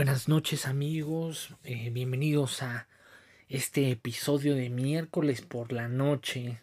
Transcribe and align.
Buenas 0.00 0.28
noches 0.28 0.64
amigos, 0.64 1.54
eh, 1.62 1.90
bienvenidos 1.90 2.62
a 2.62 2.88
este 3.50 3.90
episodio 3.90 4.54
de 4.54 4.70
miércoles 4.70 5.42
por 5.42 5.72
la 5.72 5.88
noche, 5.88 6.58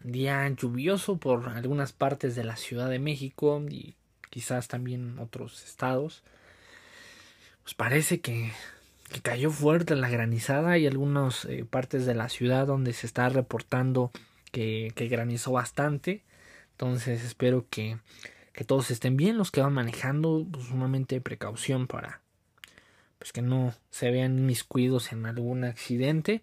día 0.00 0.46
lluvioso 0.50 1.16
por 1.16 1.48
algunas 1.48 1.94
partes 1.94 2.36
de 2.36 2.44
la 2.44 2.56
Ciudad 2.56 2.90
de 2.90 2.98
México 2.98 3.64
y 3.70 3.94
quizás 4.28 4.68
también 4.68 5.18
otros 5.18 5.64
estados. 5.64 6.22
Pues 7.62 7.72
parece 7.72 8.20
que, 8.20 8.52
cayó 9.22 9.50
fuerte 9.50 9.96
la 9.96 10.10
granizada 10.10 10.76
y 10.76 10.86
algunas 10.86 11.46
eh, 11.46 11.64
partes 11.64 12.04
de 12.04 12.14
la 12.14 12.28
ciudad 12.28 12.66
donde 12.66 12.92
se 12.92 13.06
está 13.06 13.30
reportando 13.30 14.10
que, 14.52 14.92
granizó 14.94 15.52
bastante. 15.52 16.22
Entonces 16.72 17.24
espero 17.24 17.64
que, 17.70 17.96
que 18.52 18.64
todos 18.64 18.90
estén 18.90 19.16
bien, 19.16 19.38
los 19.38 19.50
que 19.50 19.62
van 19.62 19.72
manejando, 19.72 20.46
pues 20.52 20.66
sumamente 20.66 21.22
precaución 21.22 21.86
para 21.86 22.23
pues 23.24 23.32
que 23.32 23.40
no 23.40 23.72
se 23.88 24.10
vean 24.10 24.44
miscuidos 24.44 25.10
en 25.10 25.24
algún 25.24 25.64
accidente. 25.64 26.42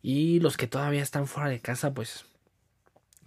Y 0.00 0.40
los 0.40 0.56
que 0.56 0.66
todavía 0.66 1.02
están 1.02 1.26
fuera 1.26 1.50
de 1.50 1.60
casa 1.60 1.92
pues 1.92 2.24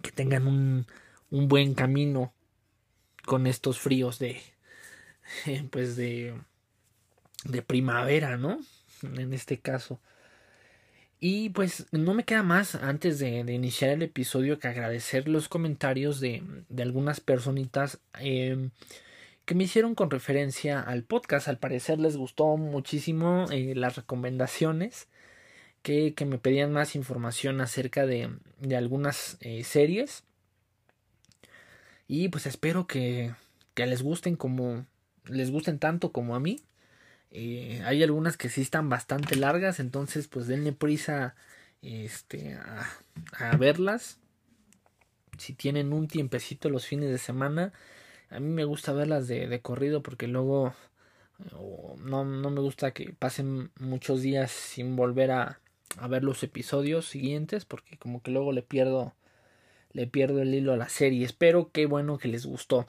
que 0.02 0.10
tengan 0.10 0.48
un, 0.48 0.88
un 1.30 1.46
buen 1.46 1.74
camino 1.74 2.34
con 3.26 3.46
estos 3.46 3.78
fríos 3.78 4.18
de 4.18 4.42
pues 5.70 5.94
de 5.94 6.34
de 7.44 7.62
primavera 7.62 8.36
no 8.38 8.58
en 9.04 9.32
este 9.32 9.60
caso. 9.60 10.00
Y 11.20 11.50
pues 11.50 11.86
no 11.92 12.12
me 12.12 12.24
queda 12.24 12.42
más 12.42 12.74
antes 12.74 13.20
de, 13.20 13.38
iniciar 13.38 13.90
el 13.90 14.02
episodio 14.02 14.58
que 14.58 14.66
agradecer 14.66 15.28
los 15.28 15.48
comentarios 15.48 16.18
de, 16.18 16.42
de 16.68 16.82
algunas 16.82 17.20
personitas. 17.20 18.00
Eh, 18.18 18.70
que 19.44 19.54
me 19.54 19.64
hicieron 19.64 19.94
con 19.94 20.10
referencia 20.10 20.80
al 20.80 21.04
podcast. 21.04 21.48
Al 21.48 21.58
parecer 21.58 21.98
les 21.98 22.16
gustó 22.16 22.56
muchísimo 22.56 23.46
eh, 23.50 23.74
las 23.74 23.96
recomendaciones 23.96 25.08
que, 25.82 26.14
que, 26.14 26.24
me 26.24 26.38
pedían 26.38 26.72
más 26.72 26.96
información 26.96 27.60
acerca 27.60 28.06
de, 28.06 28.30
de 28.58 28.76
algunas 28.76 29.36
eh, 29.40 29.64
series. 29.64 30.24
Y 32.08 32.28
pues 32.28 32.46
espero 32.46 32.86
que, 32.86 33.34
que, 33.74 33.86
les 33.86 34.02
gusten 34.02 34.36
como 34.36 34.86
les 35.26 35.50
gusten 35.50 35.78
tanto 35.78 36.12
como 36.12 36.34
a 36.34 36.40
mí. 36.40 36.60
Eh, 37.30 37.82
hay 37.84 38.02
algunas 38.02 38.36
que 38.36 38.48
sí 38.48 38.60
están 38.60 38.88
bastante 38.88 39.36
largas, 39.36 39.80
entonces 39.80 40.28
pues 40.28 40.46
denle 40.46 40.72
prisa 40.72 41.34
este, 41.82 42.54
a, 42.54 42.88
a 43.32 43.56
verlas. 43.56 44.18
Si 45.38 45.52
tienen 45.52 45.92
un 45.92 46.08
tiempecito 46.08 46.70
los 46.70 46.86
fines 46.86 47.10
de 47.10 47.18
semana, 47.18 47.72
a 48.30 48.40
mí 48.40 48.48
me 48.48 48.64
gusta 48.64 48.92
verlas 48.92 49.28
de, 49.28 49.46
de 49.46 49.60
corrido 49.60 50.02
porque 50.02 50.26
luego 50.26 50.74
no, 51.98 52.24
no 52.24 52.50
me 52.50 52.60
gusta 52.60 52.92
que 52.92 53.12
pasen 53.18 53.70
muchos 53.78 54.22
días 54.22 54.50
sin 54.50 54.96
volver 54.96 55.30
a, 55.30 55.60
a 55.98 56.08
ver 56.08 56.24
los 56.24 56.42
episodios 56.42 57.06
siguientes 57.06 57.64
porque 57.64 57.98
como 57.98 58.22
que 58.22 58.30
luego 58.30 58.52
le 58.52 58.62
pierdo 58.62 59.14
le 59.92 60.06
pierdo 60.08 60.42
el 60.42 60.52
hilo 60.52 60.72
a 60.72 60.76
la 60.76 60.88
serie. 60.88 61.24
Espero 61.24 61.70
que 61.70 61.86
bueno 61.86 62.18
que 62.18 62.28
les 62.28 62.44
gustó. 62.44 62.84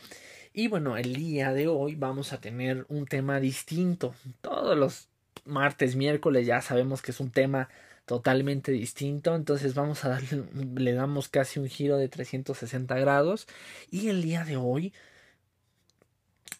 Y 0.53 0.67
bueno, 0.67 0.97
el 0.97 1.15
día 1.15 1.53
de 1.53 1.67
hoy 1.67 1.95
vamos 1.95 2.33
a 2.33 2.41
tener 2.41 2.85
un 2.89 3.05
tema 3.05 3.39
distinto. 3.39 4.15
Todos 4.41 4.75
los 4.77 5.07
martes, 5.45 5.95
miércoles 5.95 6.47
ya 6.47 6.61
sabemos 6.61 7.01
que 7.01 7.11
es 7.11 7.19
un 7.19 7.29
tema 7.29 7.69
totalmente 8.05 8.71
distinto. 8.71 9.35
Entonces 9.35 9.75
vamos 9.75 10.03
a 10.03 10.09
darle, 10.09 10.45
le 10.75 10.93
damos 10.93 11.29
casi 11.29 11.59
un 11.59 11.69
giro 11.69 11.97
de 11.97 12.09
360 12.09 12.97
grados. 12.97 13.47
Y 13.91 14.09
el 14.09 14.23
día 14.23 14.43
de 14.43 14.57
hoy 14.57 14.91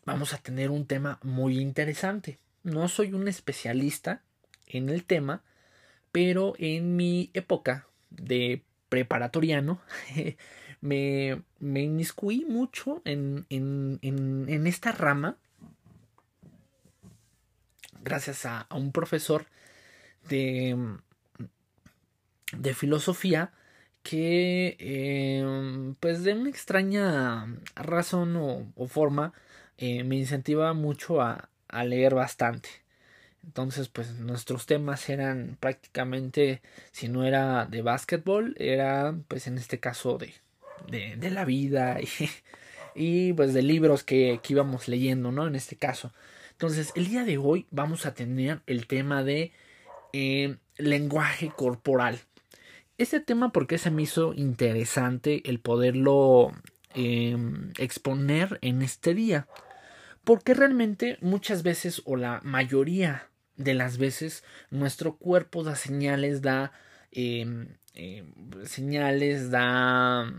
vamos 0.06 0.34
a 0.34 0.38
tener 0.38 0.70
un 0.72 0.86
tema 0.86 1.20
muy 1.24 1.60
interesante. 1.60 2.40
No 2.64 2.88
soy 2.88 3.14
un 3.14 3.28
especialista 3.28 4.22
en 4.68 4.90
el 4.90 5.04
tema, 5.04 5.44
pero 6.12 6.54
en 6.58 6.96
mi 6.96 7.32
época 7.34 7.88
de 8.10 8.64
preparatoriano 8.90 9.82
me, 10.82 11.42
me 11.60 11.82
inmiscuí 11.82 12.46
mucho 12.46 13.02
en, 13.04 13.46
en, 13.50 14.00
en, 14.02 14.68
esta 14.68 14.92
rama 14.92 15.38
gracias 18.04 18.46
a, 18.46 18.68
un 18.72 18.92
profesor 18.92 19.48
de, 20.30 20.78
de 22.56 22.74
filosofía 22.74 23.52
que 24.04 24.78
eh, 24.80 25.94
pues 26.00 26.24
de 26.24 26.34
una 26.34 26.50
extraña 26.50 27.48
razón 27.76 28.36
o 28.76 28.88
forma 28.88 29.34
eh, 29.78 30.04
me 30.04 30.16
incentiva 30.16 30.74
mucho 30.74 31.22
a, 31.22 31.50
leer 31.86 32.16
bastante. 32.16 32.70
Entonces, 33.44 33.90
pues 33.90 34.14
nuestros 34.16 34.66
temas 34.66 35.10
eran 35.10 35.58
prácticamente, 35.60 36.62
si 36.92 37.10
no 37.10 37.26
era 37.26 37.66
de 37.66 37.82
básquetbol, 37.82 38.56
era 38.60 39.14
pues 39.28 39.48
en 39.48 39.58
este 39.58 39.80
caso 39.80 40.18
de, 40.18 40.34
de, 41.18 41.32
la 41.32 41.44
vida 41.46 42.00
y, 42.96 43.34
pues 43.34 43.54
de 43.54 43.62
libros 43.62 44.04
que, 44.04 44.40
íbamos 44.48 44.88
leyendo, 44.88 45.32
¿no? 45.32 45.48
En 45.48 45.56
este 45.56 45.76
caso. 45.76 46.12
Entonces, 46.52 46.94
el 46.96 47.08
día 47.10 47.26
de 47.26 47.38
hoy 47.38 47.68
vamos 47.72 48.06
a 48.06 48.14
tener 48.14 48.62
el 48.68 48.88
tema 48.88 49.24
de 49.24 49.52
eh, 50.14 50.56
lenguaje 50.78 51.50
corporal. 51.50 52.22
Este 52.98 53.20
tema 53.20 53.52
porque 53.52 53.78
se 53.78 53.92
me 53.92 54.04
hizo 54.04 54.34
interesante 54.34 55.42
el 55.50 55.60
poderlo 55.60 56.54
eh, 56.94 57.36
exponer 57.78 58.58
en 58.62 58.82
este 58.82 59.14
día. 59.14 59.48
Porque 60.26 60.54
realmente 60.54 61.18
muchas 61.22 61.64
veces 61.64 62.02
o 62.06 62.18
la 62.18 62.42
mayoría 62.44 63.30
de 63.56 63.74
las 63.74 63.98
veces 63.98 64.44
nuestro 64.70 65.16
cuerpo 65.18 65.64
da 65.64 65.76
señales, 65.76 66.42
da 66.42 66.74
eh, 67.12 67.68
eh, 67.94 68.26
señales, 68.66 69.52
da 69.52 70.34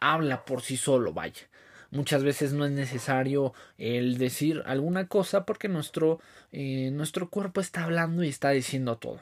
habla 0.00 0.44
por 0.44 0.62
sí 0.62 0.76
solo, 0.76 1.12
vaya. 1.12 1.42
Muchas 1.90 2.22
veces 2.22 2.52
no 2.52 2.64
es 2.64 2.72
necesario 2.72 3.52
el 3.76 4.16
decir 4.18 4.62
alguna 4.64 5.08
cosa 5.08 5.44
porque 5.44 5.68
nuestro, 5.68 6.20
eh, 6.52 6.90
nuestro 6.92 7.30
cuerpo 7.30 7.60
está 7.60 7.84
hablando 7.84 8.22
y 8.22 8.28
está 8.28 8.50
diciendo 8.50 8.98
todo. 8.98 9.20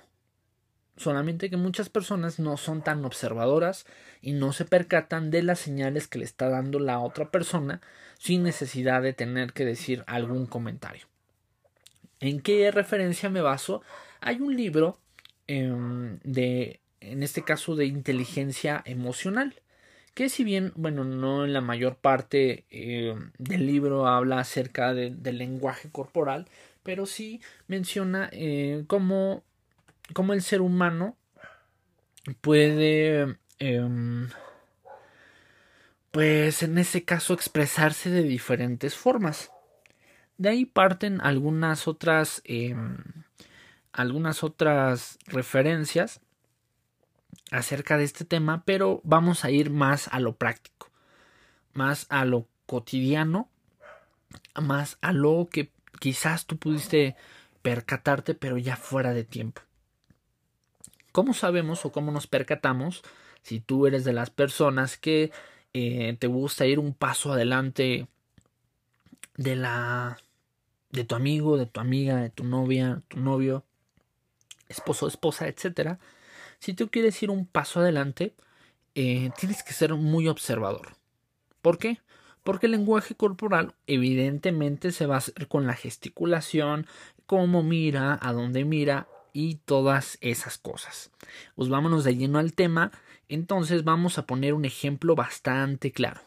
Solamente 0.99 1.49
que 1.49 1.57
muchas 1.57 1.89
personas 1.89 2.41
no 2.41 2.57
son 2.57 2.83
tan 2.83 3.05
observadoras 3.05 3.87
y 4.21 4.33
no 4.33 4.53
se 4.53 4.65
percatan 4.65 5.31
de 5.31 5.43
las 5.43 5.61
señales 5.61 6.09
que 6.09 6.19
le 6.19 6.25
está 6.25 6.49
dando 6.49 6.81
la 6.81 6.99
otra 6.99 7.31
persona 7.31 7.81
sin 8.19 8.43
necesidad 8.43 9.01
de 9.01 9.13
tener 9.13 9.53
que 9.53 9.65
decir 9.65 10.03
algún 10.09 10.47
comentario. 10.47 11.07
¿En 12.19 12.41
qué 12.41 12.71
referencia 12.73 13.31
me 13.31 13.41
baso? 13.41 13.81
Hay 14.21 14.41
un 14.41 14.57
libro 14.57 14.99
eh, 15.47 15.73
de, 16.25 16.81
en 17.01 17.23
este 17.23 17.43
caso, 17.45 17.77
de 17.77 17.87
inteligencia 17.87 18.83
emocional, 18.85 19.55
que 20.15 20.29
si 20.29 20.43
bien, 20.43 20.73
bueno, 20.75 21.05
no 21.05 21.45
en 21.45 21.53
la 21.53 21.61
mayor 21.61 21.95
parte 21.95 22.65
eh, 22.71 23.15
del 23.39 23.67
libro 23.67 24.09
habla 24.09 24.41
acerca 24.41 24.95
de, 24.95 25.11
del 25.11 25.39
lenguaje 25.39 25.91
corporal, 25.91 26.49
pero 26.83 27.07
sí 27.07 27.41
menciona 27.69 28.29
eh, 28.33 28.83
cómo 28.89 29.45
cómo 30.13 30.33
el 30.33 30.43
ser 30.43 30.61
humano 30.61 31.17
puede, 32.41 33.39
eh, 33.59 34.29
pues 36.11 36.63
en 36.63 36.79
ese 36.79 37.05
caso, 37.05 37.35
expresarse 37.35 38.11
de 38.11 38.23
diferentes 38.23 38.97
formas. 38.97 39.51
De 40.37 40.49
ahí 40.49 40.65
parten 40.65 41.21
algunas 41.21 41.89
otras, 41.89 42.43
eh, 42.45 42.75
algunas 43.93 44.45
otras 44.45 45.19
referencias 45.27 46.21
acerca 47.51 47.97
de 47.97 48.05
este 48.05 48.25
tema, 48.25 48.63
pero 48.65 49.01
vamos 49.05 49.45
a 49.45 49.51
ir 49.51 49.71
más 49.71 50.09
a 50.09 50.21
lo 50.21 50.37
práctico, 50.37 50.91
más 51.73 52.07
a 52.09 52.25
lo 52.25 52.47
cotidiano, 52.67 53.49
más 54.55 54.99
a 55.01 55.13
lo 55.13 55.49
que 55.51 55.73
quizás 55.99 56.47
tú 56.47 56.59
pudiste 56.59 57.17
percatarte, 57.63 58.35
pero 58.35 58.59
ya 58.59 58.77
fuera 58.77 59.13
de 59.13 59.25
tiempo. 59.25 59.63
¿Cómo 61.13 61.35
sabemos 61.35 61.85
o 61.85 61.93
cómo 61.93 62.13
nos 62.13 62.27
percatamos 62.27 63.03
si 63.43 63.61
tú 63.61 63.87
eres 63.87 64.05
de 64.05 64.13
las 64.13 64.31
personas 64.31 64.97
que 64.99 65.33
eh, 65.73 66.17
te 66.19 66.27
gusta 66.27 66.67
ir 66.67 66.79
un 66.79 66.95
paso 66.95 67.33
adelante 67.33 68.09
de 69.37 69.57
la 69.57 70.19
de 70.91 71.05
tu 71.05 71.15
amigo, 71.15 71.57
de 71.57 71.67
tu 71.67 71.81
amiga, 71.81 72.17
de 72.17 72.31
tu 72.31 72.45
novia, 72.45 73.03
tu 73.09 73.21
novio, 73.21 73.65
esposo, 74.69 75.07
esposa, 75.07 75.49
etcétera? 75.49 75.99
Si 76.59 76.75
tú 76.75 76.89
quieres 76.89 77.23
ir 77.23 77.31
un 77.31 77.47
paso 77.47 77.81
adelante, 77.81 78.35
eh, 78.95 79.31
tienes 79.39 79.63
que 79.63 79.73
ser 79.73 79.95
muy 79.95 80.29
observador. 80.29 80.97
¿Por 81.63 81.79
qué? 81.79 82.01
Porque 82.43 82.67
el 82.67 82.73
lenguaje 82.73 83.15
corporal 83.15 83.75
evidentemente 83.87 84.93
se 84.93 85.07
va 85.07 85.17
a 85.17 85.19
hacer 85.19 85.49
con 85.49 85.67
la 85.67 85.75
gesticulación, 85.75 86.87
cómo 87.27 87.63
mira, 87.63 88.19
a 88.21 88.33
dónde 88.33 88.65
mira, 88.65 89.07
y 89.33 89.57
todas 89.57 90.19
esas 90.21 90.59
cosas. 90.59 91.11
Pues 91.55 91.69
vámonos 91.69 92.05
de 92.05 92.17
lleno 92.17 92.39
al 92.39 92.53
tema, 92.53 92.93
entonces 93.29 93.85
vamos 93.85 94.19
a 94.19 94.27
poner 94.27 94.55
un 94.55 94.65
ejemplo 94.65 95.15
bastante 95.15 95.93
claro. 95.93 96.21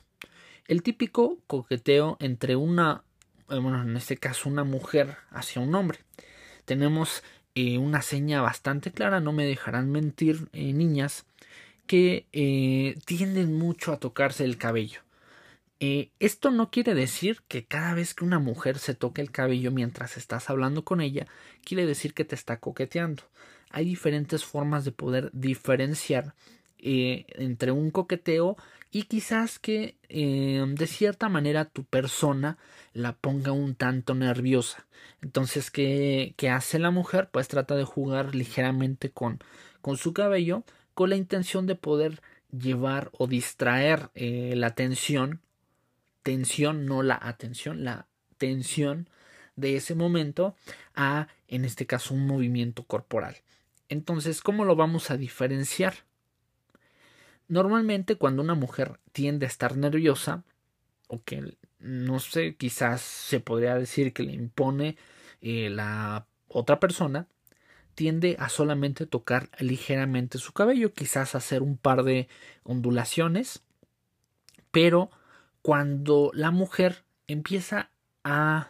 El 0.68 0.84
típico 0.84 1.40
coqueteo 1.48 2.18
entre 2.20 2.56
una 2.56 3.04
bueno, 3.60 3.82
en 3.82 3.98
este 3.98 4.18
caso 4.18 4.50
una 4.50 4.64
mujer 4.64 5.18
hacia 5.32 5.62
un 5.62 5.76
hombre. 5.76 6.00
Tenemos 6.66 7.24
eh, 7.56 7.78
una 7.78 8.02
seña 8.02 8.42
bastante 8.42 8.92
clara, 8.92 9.20
no 9.20 9.34
me 9.34 9.46
dejarán 9.46 9.92
mentir, 9.92 10.48
eh, 10.54 10.72
niñas, 10.74 11.26
que 11.88 12.28
eh, 12.32 12.98
tienden 13.06 13.58
mucho 13.58 13.92
a 13.92 14.00
tocarse 14.00 14.46
el 14.46 14.58
cabello. 14.58 15.02
Esto 16.20 16.52
no 16.52 16.70
quiere 16.70 16.94
decir 16.94 17.42
que 17.48 17.66
cada 17.66 17.96
vez 17.96 18.14
que 18.14 18.24
una 18.24 18.38
mujer 18.38 18.78
se 18.78 18.94
toque 18.94 19.22
el 19.22 19.32
cabello 19.32 19.72
mientras 19.72 20.16
estás 20.16 20.50
hablando 20.52 20.84
con 20.84 21.02
ella, 21.02 21.26
quiere 21.64 21.88
decir 21.88 22.14
que 22.14 22.24
te 22.24 22.36
está 22.36 22.60
coqueteando. 22.60 23.24
Hay 23.72 23.86
diferentes 23.86 24.46
formas 24.46 24.86
de 24.86 24.92
poder 24.92 25.32
diferenciar 25.34 26.36
entre 26.78 27.72
un 27.72 27.90
coqueteo 27.90 28.58
y 28.92 29.04
quizás 29.04 29.58
que 29.58 29.96
de 30.10 30.88
cierta 30.88 31.30
manera 31.30 31.66
tu 31.66 31.84
persona 31.84 32.58
la 32.94 33.14
ponga 33.14 33.52
un 33.52 33.76
tanto 33.76 34.14
nerviosa. 34.14 34.86
Entonces, 35.22 35.72
¿qué, 35.72 36.34
¿qué, 36.38 36.50
hace 36.50 36.80
la 36.80 36.92
mujer? 36.92 37.30
Pues 37.32 37.48
trata 37.48 37.76
de 37.76 37.86
jugar 37.86 38.36
ligeramente 38.36 39.12
con, 39.12 39.40
su 39.96 40.14
cabello 40.14 40.64
con 40.94 41.10
la 41.10 41.16
intención 41.16 41.68
de 41.68 41.76
poder 41.76 42.22
llevar 42.52 43.12
o 43.18 43.28
distraer 43.28 44.10
eh, 44.14 44.54
la 44.58 44.76
tensión, 44.76 45.42
tensión, 46.24 46.86
no 46.86 47.04
la 47.04 47.20
atención, 47.22 47.84
la 47.84 48.08
tensión 48.38 49.10
de 49.56 49.76
ese 49.76 49.96
momento 49.96 50.56
a, 50.96 51.28
en 51.48 51.66
este 51.66 51.86
caso, 51.86 52.14
un 52.14 52.26
movimiento 52.26 52.84
corporal. 52.84 53.38
Entonces, 53.90 54.42
¿cómo 54.42 54.66
lo 54.66 54.76
vamos 54.76 55.12
a 55.12 55.18
diferenciar? 55.18 55.96
Normalmente 57.48 58.16
cuando 58.16 58.42
una 58.42 58.56
mujer 58.56 59.00
tiende 59.12 59.46
a 59.46 59.50
estar 59.50 59.76
nerviosa, 59.76 60.44
o 61.08 61.22
que 61.24 61.58
no 61.80 62.20
sé, 62.20 62.56
quizás 62.56 63.02
se 63.02 63.40
podría 63.42 63.76
decir 63.76 64.14
que 64.14 64.24
le 64.24 64.32
impone 64.32 64.96
eh, 65.42 65.70
la 65.70 66.28
otra 66.48 66.80
persona, 66.80 67.28
tiende 67.96 68.38
a 68.40 68.50
solamente 68.50 69.06
tocar 69.06 69.50
ligeramente 69.60 70.38
su 70.38 70.54
cabello, 70.54 70.94
quizás 70.94 71.36
hacer 71.36 71.62
un 71.62 71.78
par 71.78 72.04
de 72.04 72.30
ondulaciones, 72.64 73.64
pero 74.72 75.12
cuando 75.62 76.32
la 76.34 76.52
mujer 76.52 77.04
empieza 77.28 77.92
a 78.24 78.70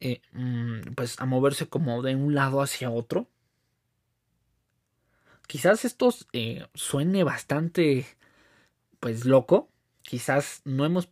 eh, 0.00 0.22
mm, 0.32 0.94
pues 0.94 1.20
a 1.20 1.26
moverse 1.26 1.68
como 1.68 2.02
de 2.02 2.16
un 2.16 2.34
lado 2.34 2.62
hacia 2.62 2.90
otro, 2.90 3.28
quizás 5.46 5.84
esto 5.84 6.14
eh, 6.32 6.66
suene 6.74 7.24
bastante 7.24 8.06
pues 8.98 9.24
loco, 9.24 9.68
quizás 10.02 10.62
no 10.64 10.84
hemos 10.84 11.08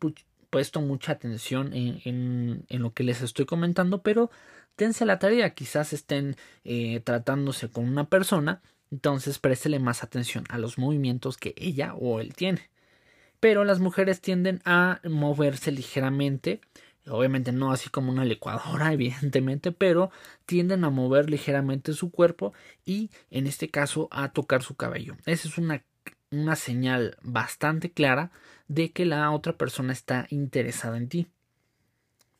puesto 0.51 0.81
mucha 0.81 1.13
atención 1.13 1.73
en, 1.75 2.65
en, 2.69 2.83
lo 2.83 2.93
que 2.93 3.03
les 3.05 3.23
estoy 3.23 3.47
comentando, 3.47 4.03
pero 4.03 4.31
dense 4.77 5.05
la 5.07 5.19
tarea, 5.19 5.55
quizás 5.55 5.93
estén 5.93 6.37
eh, 6.65 7.01
tratándose 7.01 7.71
con 7.71 7.85
una 7.85 8.09
persona, 8.09 8.63
entonces 8.91 9.39
préstele 9.39 9.79
más 9.79 10.03
atención 10.03 10.45
a 10.49 10.59
los 10.59 10.79
movimientos 10.79 11.37
que 11.37 11.55
ella 11.57 11.95
o 11.95 12.21
él 12.21 12.35
tiene. 12.35 12.71
Pero 13.41 13.65
las 13.65 13.81
mujeres 13.81 14.21
tienden 14.21 14.61
a 14.65 15.01
moverse 15.05 15.71
ligeramente, 15.71 16.61
obviamente 17.07 17.53
no 17.53 17.73
así 17.73 17.89
como 17.89 18.11
una 18.11 18.25
licuadora, 18.25 18.93
evidentemente, 18.93 19.73
pero 19.73 20.11
tienden 20.47 20.85
a 20.85 20.91
mover 20.91 21.31
ligeramente 21.31 21.93
su 21.93 22.11
cuerpo 22.11 22.53
y 22.85 23.11
en 23.31 23.47
este 23.47 23.69
caso 23.69 24.09
a 24.11 24.33
tocar 24.33 24.63
su 24.63 24.75
cabello. 24.75 25.17
Esa 25.27 25.49
es 25.49 25.59
una, 25.59 25.85
una 26.31 26.57
señal 26.57 27.17
bastante 27.23 27.91
clara 27.91 28.31
de 28.67 28.93
que 28.93 29.05
la 29.05 29.31
otra 29.31 29.55
persona 29.57 29.93
está 29.93 30.27
interesada 30.31 30.97
en 30.97 31.09
ti. 31.09 31.27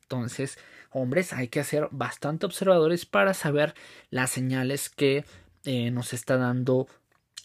Entonces, 0.03 0.57
hombres, 0.91 1.33
hay 1.33 1.49
que 1.49 1.63
ser 1.63 1.87
bastante 1.91 2.45
observadores 2.45 3.05
para 3.05 3.33
saber 3.33 3.75
las 4.09 4.31
señales 4.31 4.89
que 4.89 5.23
eh, 5.65 5.91
nos 5.91 6.13
está 6.13 6.37
dando, 6.37 6.87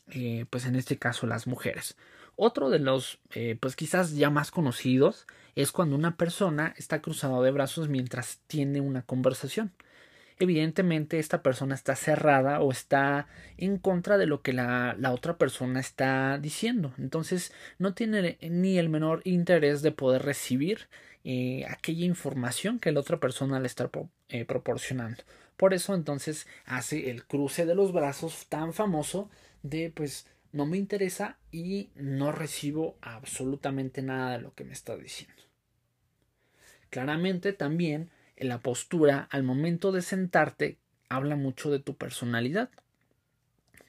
eh, 0.08 0.46
pues 0.48 0.64
en 0.66 0.76
este 0.76 0.98
caso, 0.98 1.26
las 1.26 1.46
mujeres. 1.46 1.96
Otro 2.36 2.70
de 2.70 2.78
los, 2.78 3.18
eh, 3.34 3.56
pues 3.60 3.76
quizás 3.76 4.16
ya 4.16 4.30
más 4.30 4.50
conocidos, 4.50 5.26
es 5.54 5.72
cuando 5.72 5.96
una 5.96 6.16
persona 6.16 6.74
está 6.76 7.00
cruzado 7.00 7.42
de 7.42 7.50
brazos 7.50 7.88
mientras 7.88 8.40
tiene 8.46 8.80
una 8.80 9.02
conversación 9.02 9.72
evidentemente 10.38 11.18
esta 11.18 11.42
persona 11.42 11.74
está 11.74 11.96
cerrada 11.96 12.60
o 12.60 12.72
está 12.72 13.26
en 13.56 13.78
contra 13.78 14.18
de 14.18 14.26
lo 14.26 14.42
que 14.42 14.52
la, 14.52 14.96
la, 14.98 15.12
otra 15.12 15.38
persona 15.38 15.80
está 15.80 16.38
diciendo. 16.38 16.92
Entonces 16.98 17.52
no 17.78 17.94
tiene 17.94 18.38
ni 18.40 18.78
el 18.78 18.88
menor 18.88 19.22
interés 19.24 19.82
de 19.82 19.92
poder 19.92 20.22
recibir 20.22 20.88
eh, 21.24 21.64
aquella 21.68 22.04
información 22.04 22.78
que 22.78 22.92
la 22.92 23.00
otra 23.00 23.20
persona 23.20 23.60
le 23.60 23.66
está 23.66 23.90
eh, 24.28 24.44
proporcionando. 24.44 25.22
Por 25.56 25.72
eso 25.72 25.94
entonces 25.94 26.46
hace 26.66 27.10
el 27.10 27.24
cruce 27.24 27.64
de 27.64 27.74
los 27.74 27.92
brazos 27.92 28.46
tan 28.48 28.72
famoso 28.72 29.30
de 29.62 29.92
pues 29.94 30.26
no 30.54 30.66
me 30.66 30.78
interesa 30.78 31.36
y 31.50 31.90
no 31.96 32.30
recibo 32.30 32.96
absolutamente 33.02 34.02
nada 34.02 34.36
de 34.36 34.38
lo 34.38 34.54
que 34.54 34.62
me 34.62 34.72
está 34.72 34.96
diciendo. 34.96 35.42
Claramente 36.90 37.52
también 37.52 38.10
la 38.36 38.58
postura 38.58 39.26
al 39.32 39.42
momento 39.42 39.90
de 39.90 40.00
sentarte 40.00 40.78
habla 41.08 41.34
mucho 41.34 41.72
de 41.72 41.80
tu 41.80 41.96
personalidad. 41.96 42.70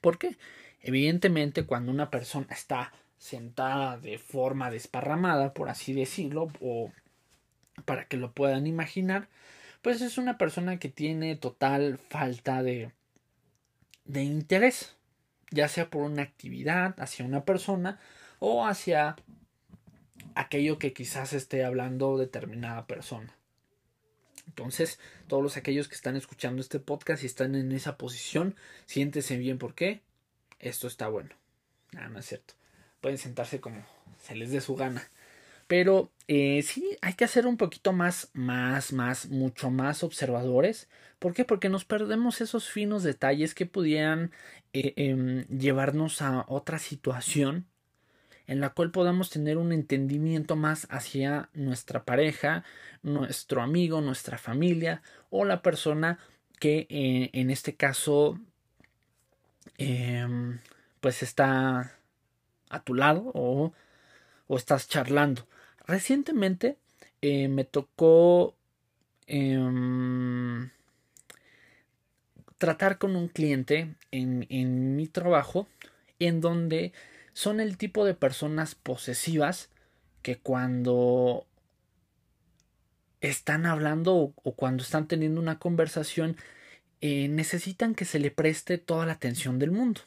¿Por 0.01 0.17
qué? 0.17 0.37
Evidentemente 0.81 1.67
cuando 1.67 1.91
una 1.91 2.09
persona 2.09 2.47
está 2.49 2.91
sentada 3.19 3.99
de 3.99 4.17
forma 4.17 4.71
desparramada, 4.71 5.53
por 5.53 5.69
así 5.69 5.93
decirlo, 5.93 6.51
o 6.61 6.91
para 7.85 8.05
que 8.07 8.17
lo 8.17 8.31
puedan 8.31 8.65
imaginar, 8.65 9.29
pues 9.83 10.01
es 10.01 10.17
una 10.17 10.39
persona 10.39 10.79
que 10.79 10.89
tiene 10.89 11.35
total 11.35 11.99
falta 12.09 12.63
de, 12.63 12.91
de 14.05 14.23
interés, 14.23 14.94
ya 15.55 15.67
sea 15.67 15.89
por 15.89 16.03
una 16.03 16.21
actividad 16.21 16.93
hacia 16.99 17.25
una 17.25 17.45
persona 17.45 17.99
o 18.39 18.65
hacia 18.67 19.15
aquello 20.35 20.77
que 20.77 20.93
quizás 20.93 21.33
esté 21.33 21.63
hablando 21.63 22.17
determinada 22.17 22.85
persona. 22.85 23.33
Entonces, 24.47 24.99
todos 25.27 25.41
los 25.41 25.57
aquellos 25.57 25.87
que 25.87 25.95
están 25.95 26.15
escuchando 26.15 26.61
este 26.61 26.79
podcast 26.79 27.23
y 27.23 27.25
están 27.25 27.55
en 27.55 27.71
esa 27.71 27.97
posición, 27.97 28.55
siéntese 28.85 29.37
bien 29.37 29.57
porque 29.57 30.01
esto 30.59 30.87
está 30.87 31.07
bueno. 31.07 31.31
Nada, 31.91 32.09
no 32.09 32.19
es 32.19 32.25
cierto. 32.25 32.53
Pueden 33.01 33.17
sentarse 33.17 33.59
como 33.59 33.83
se 34.21 34.35
les 34.35 34.51
dé 34.51 34.61
su 34.61 34.75
gana. 34.75 35.09
Pero 35.67 36.11
eh, 36.27 36.61
sí, 36.63 36.97
hay 37.01 37.13
que 37.13 37.25
hacer 37.25 37.47
un 37.47 37.57
poquito 37.57 37.93
más, 37.93 38.29
más, 38.33 38.93
más, 38.93 39.27
mucho 39.29 39.69
más 39.71 40.03
observadores. 40.03 40.89
¿Por 41.19 41.33
qué? 41.33 41.45
Porque 41.45 41.69
nos 41.69 41.85
perdemos 41.85 42.41
esos 42.41 42.69
finos 42.69 43.03
detalles 43.03 43.55
que 43.55 43.65
pudieran 43.65 44.31
eh, 44.73 44.93
em, 44.97 45.45
llevarnos 45.47 46.21
a 46.21 46.45
otra 46.47 46.79
situación 46.79 47.67
en 48.47 48.59
la 48.59 48.69
cual 48.71 48.91
podamos 48.91 49.29
tener 49.29 49.57
un 49.57 49.71
entendimiento 49.71 50.55
más 50.55 50.87
hacia 50.91 51.49
nuestra 51.53 52.05
pareja, 52.05 52.63
nuestro 53.03 53.61
amigo, 53.61 54.01
nuestra 54.01 54.37
familia 54.37 55.01
o 55.29 55.45
la 55.45 55.61
persona 55.61 56.19
que 56.59 56.87
eh, 56.89 57.29
en 57.33 57.49
este 57.49 57.75
caso 57.75 58.39
em, 59.77 60.59
pues 61.01 61.23
está 61.23 61.97
a 62.69 62.83
tu 62.83 62.93
lado 62.93 63.31
o, 63.33 63.73
o 64.47 64.57
estás 64.57 64.87
charlando. 64.87 65.47
Recientemente 65.87 66.77
eh, 67.21 67.47
me 67.47 67.63
tocó 67.63 68.55
em, 69.27 70.69
tratar 72.57 72.97
con 72.97 73.15
un 73.15 73.27
cliente 73.27 73.93
en, 74.11 74.95
mi 74.95 75.07
trabajo 75.07 75.67
en 76.19 76.41
donde 76.41 76.93
son 77.33 77.59
el 77.59 77.77
tipo 77.77 78.05
de 78.05 78.13
personas 78.13 78.75
posesivas 78.75 79.69
que 80.21 80.37
cuando 80.37 81.45
están 83.21 83.65
hablando 83.65 84.15
o, 84.15 84.31
cuando 84.53 84.83
están 84.83 85.07
teniendo 85.07 85.39
una 85.41 85.59
conversación 85.59 86.37
eh, 87.01 87.27
necesitan 87.27 87.93
que 87.93 88.05
se 88.05 88.19
le 88.19 88.31
preste 88.31 88.77
toda 88.77 89.05
la 89.05 89.13
atención 89.13 89.59
del 89.59 89.71
mundo. 89.71 90.01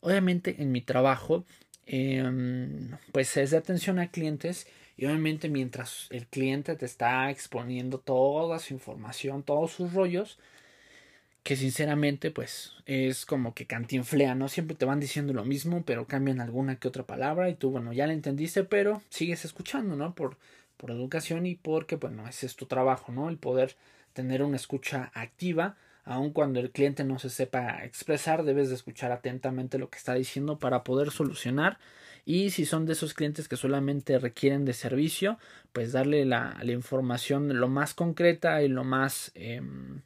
Obviamente 0.00 0.56
en 0.62 0.72
mi 0.72 0.80
trabajo 0.80 1.44
em, 1.86 2.90
pues 3.12 3.36
es 3.36 3.50
de 3.50 3.58
atención 3.58 3.98
a 3.98 4.10
clientes 4.10 4.66
y 4.96 5.06
obviamente 5.06 5.48
mientras 5.48 6.08
el 6.10 6.26
cliente 6.26 6.76
te 6.76 6.86
está 6.86 7.30
exponiendo 7.30 7.98
toda 7.98 8.58
su 8.58 8.74
información, 8.74 9.42
todos 9.42 9.72
sus 9.72 9.92
rollos, 9.92 10.38
que 11.42 11.56
sinceramente 11.56 12.30
pues 12.30 12.72
es 12.86 13.26
como 13.26 13.54
que 13.54 13.66
cantinflea, 13.66 14.34
¿no? 14.34 14.48
Siempre 14.48 14.76
te 14.76 14.86
van 14.86 15.00
diciendo 15.00 15.32
lo 15.34 15.44
mismo, 15.44 15.82
pero 15.84 16.06
cambian 16.06 16.40
alguna 16.40 16.76
que 16.76 16.88
otra 16.88 17.04
palabra 17.04 17.50
y 17.50 17.54
tú, 17.54 17.70
bueno, 17.70 17.92
ya 17.92 18.06
la 18.06 18.14
entendiste, 18.14 18.64
pero 18.64 19.02
sigues 19.10 19.44
escuchando, 19.44 19.96
¿no? 19.96 20.14
Por, 20.14 20.38
por 20.76 20.90
educación 20.90 21.46
y 21.46 21.54
porque, 21.56 21.96
bueno, 21.96 22.26
ese 22.28 22.46
es 22.46 22.56
tu 22.56 22.66
trabajo, 22.66 23.12
¿no? 23.12 23.28
El 23.28 23.36
poder 23.36 23.76
tener 24.14 24.42
una 24.42 24.56
escucha 24.56 25.10
activa 25.14 25.76
aun 26.04 26.32
cuando 26.32 26.60
el 26.60 26.70
cliente 26.70 27.04
no 27.04 27.18
se 27.18 27.30
sepa 27.30 27.84
expresar, 27.84 28.44
debes 28.44 28.68
de 28.68 28.74
escuchar 28.74 29.10
atentamente 29.12 29.78
lo 29.78 29.88
que 29.88 29.98
está 29.98 30.14
diciendo 30.14 30.58
para 30.58 30.84
poder 30.84 31.10
solucionar. 31.10 31.78
Y 32.24 32.50
si 32.50 32.64
son 32.64 32.86
de 32.86 32.94
esos 32.94 33.14
clientes 33.14 33.48
que 33.48 33.56
solamente 33.56 34.18
requieren 34.18 34.64
de 34.64 34.72
servicio, 34.72 35.38
pues 35.72 35.92
darle 35.92 36.24
la, 36.24 36.58
información 36.64 37.58
lo 37.60 37.68
más 37.68 37.94
concreta 37.94 38.62
y 38.62 38.68
lo 38.68 38.84
más 38.84 39.30
em, 39.34 40.00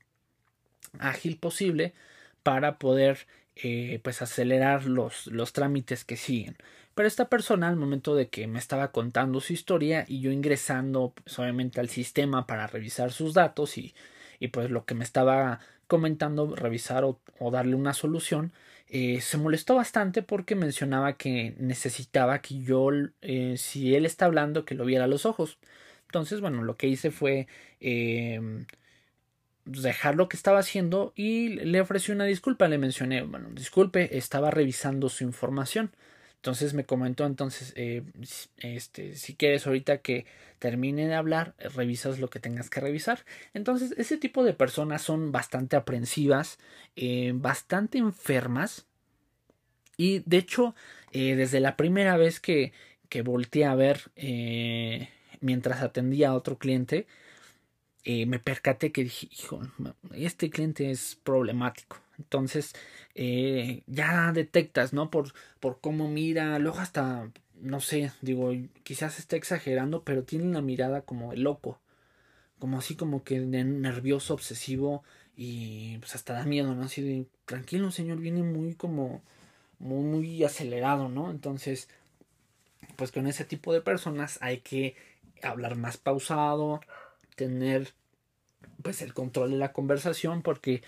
ágil 0.99 1.39
posible 1.39 1.95
para 2.43 2.79
poder 2.79 3.27
eh, 3.57 4.01
pues 4.03 4.23
acelerar 4.23 4.87
los, 4.87 5.27
los 5.29 5.53
trámites 5.53 6.05
que 6.05 6.17
siguen. 6.17 6.57
Pero 6.95 7.07
esta 7.07 7.29
persona 7.29 7.69
al 7.69 7.77
momento 7.77 8.17
de 8.17 8.29
que 8.29 8.49
me 8.49 8.59
estaba 8.59 8.91
contando 8.91 9.41
su 9.41 9.53
historia 9.53 10.05
y 10.09 10.21
yo 10.21 10.33
ingresando 10.33 11.15
pues, 11.15 11.39
obviamente 11.39 11.79
al 11.79 11.89
sistema 11.89 12.47
para 12.47 12.67
revisar 12.67 13.13
sus 13.13 13.35
datos 13.35 13.79
y, 13.79 13.95
y 14.41 14.49
pues 14.49 14.71
lo 14.71 14.85
que 14.85 14.95
me 14.95 15.05
estaba 15.05 15.61
comentando, 15.89 16.55
revisar 16.55 17.05
o, 17.05 17.21
darle 17.51 17.75
una 17.75 17.95
solución, 17.95 18.53
eh, 18.89 19.21
se 19.21 19.37
molestó 19.39 19.75
bastante 19.75 20.23
porque 20.23 20.55
mencionaba 20.55 21.17
que 21.17 21.55
necesitaba 21.59 22.41
que 22.41 22.63
yo, 22.63 22.91
eh, 23.23 23.57
si 23.59 23.95
él 23.95 24.07
está 24.07 24.27
hablando, 24.27 24.65
que 24.65 24.75
lo 24.75 24.85
viera 24.85 25.05
a 25.05 25.09
los 25.09 25.27
ojos. 25.27 25.59
Entonces, 26.07 26.41
bueno, 26.41 26.63
lo 26.63 26.77
que 26.77 26.89
hice 26.89 27.11
fue 27.11 27.49
eh, 27.81 28.41
dejar 29.67 30.17
lo 30.17 30.29
que 30.29 30.37
estaba 30.37 30.59
haciendo 30.61 31.13
y 31.15 31.51
le 31.51 31.81
ofrecí 31.81 32.13
una 32.13 32.25
disculpa. 32.25 32.69
Le 32.69 32.79
mencioné, 32.79 33.23
bueno, 33.23 33.49
disculpe, 33.53 34.17
estaba 34.17 34.51
revisando 34.51 35.09
su 35.09 35.25
información. 35.25 35.91
Entonces 36.39 36.73
me 36.73 36.85
comentó, 36.85 37.27
entonces, 37.27 37.73
eh, 37.77 38.05
este, 38.59 39.17
si 39.17 39.35
quieres 39.35 39.67
ahorita 39.67 39.99
que 39.99 40.25
termine 40.61 41.09
de 41.09 41.15
hablar, 41.15 41.55
revisas 41.59 42.21
lo 42.21 42.31
que 42.31 42.39
tengas 42.39 42.71
que 42.71 42.81
revisar. 42.81 43.25
Entonces, 43.55 43.93
ese 43.99 44.19
tipo 44.19 44.45
de 44.45 44.55
personas 44.55 45.03
son 45.03 45.33
bastante 45.33 45.75
aprensivas, 45.75 46.59
eh, 46.95 47.33
bastante 47.35 47.99
enfermas. 47.99 48.87
Y 49.97 50.21
de 50.27 50.37
hecho, 50.39 50.77
eh, 51.13 51.35
desde 51.35 51.59
la 51.59 51.77
primera 51.77 52.17
vez 52.17 52.39
que, 52.39 52.73
que 53.09 53.23
volteé 53.23 53.65
a 53.65 53.75
ver 53.75 54.13
mientras 55.41 55.83
atendía 55.83 56.29
a 56.31 56.35
otro 56.35 56.57
cliente, 56.57 57.07
me 58.05 58.39
percaté 58.39 58.93
que 58.93 59.05
dije, 59.05 59.29
hijo, 59.33 59.61
este 60.13 60.51
cliente 60.51 60.91
es 60.91 61.19
problemático. 61.25 61.99
Entonces, 62.19 62.75
eh, 63.15 63.83
ya 63.87 64.33
detectas, 64.33 64.93
¿no? 64.93 65.11
Por, 65.11 65.33
por 65.61 65.81
cómo 65.81 66.09
mira, 66.09 66.59
luego 66.59 66.79
hasta, 66.79 67.31
no 67.61 67.81
sé, 67.81 68.13
digo, 68.23 68.51
quizás 68.83 69.19
está 69.19 69.37
exagerando, 69.37 70.03
pero 70.05 70.25
tiene 70.25 70.45
una 70.45 70.63
mirada 70.63 71.03
como 71.03 71.31
de 71.31 71.39
loco, 71.39 71.81
como 72.59 72.79
así 72.79 72.97
como 72.97 73.25
que 73.25 73.41
nervioso, 73.41 74.35
obsesivo 74.35 75.05
y 75.37 75.99
pues 75.99 76.15
hasta 76.17 76.35
da 76.35 76.45
miedo, 76.45 76.75
¿no? 76.75 76.85
Así 76.85 77.03
de, 77.03 77.27
tranquilo 77.47 77.91
señor, 77.93 78.19
viene 78.19 78.43
muy 78.43 78.75
como, 78.75 79.23
muy, 79.79 80.05
muy 80.05 80.45
acelerado, 80.45 81.09
¿no? 81.09 81.31
Entonces, 81.31 81.89
pues 82.97 83.13
con 83.13 83.27
ese 83.27 83.45
tipo 83.45 83.73
de 83.73 83.81
personas 83.81 84.39
hay 84.43 84.59
que 84.59 84.97
hablar 85.43 85.77
más 85.77 85.97
pausado, 85.97 86.81
tener 87.37 87.93
pues 88.83 89.03
el 89.03 89.15
control 89.15 89.53
de 89.53 89.57
la 89.59 89.73
conversación 89.73 90.43
porque 90.43 90.83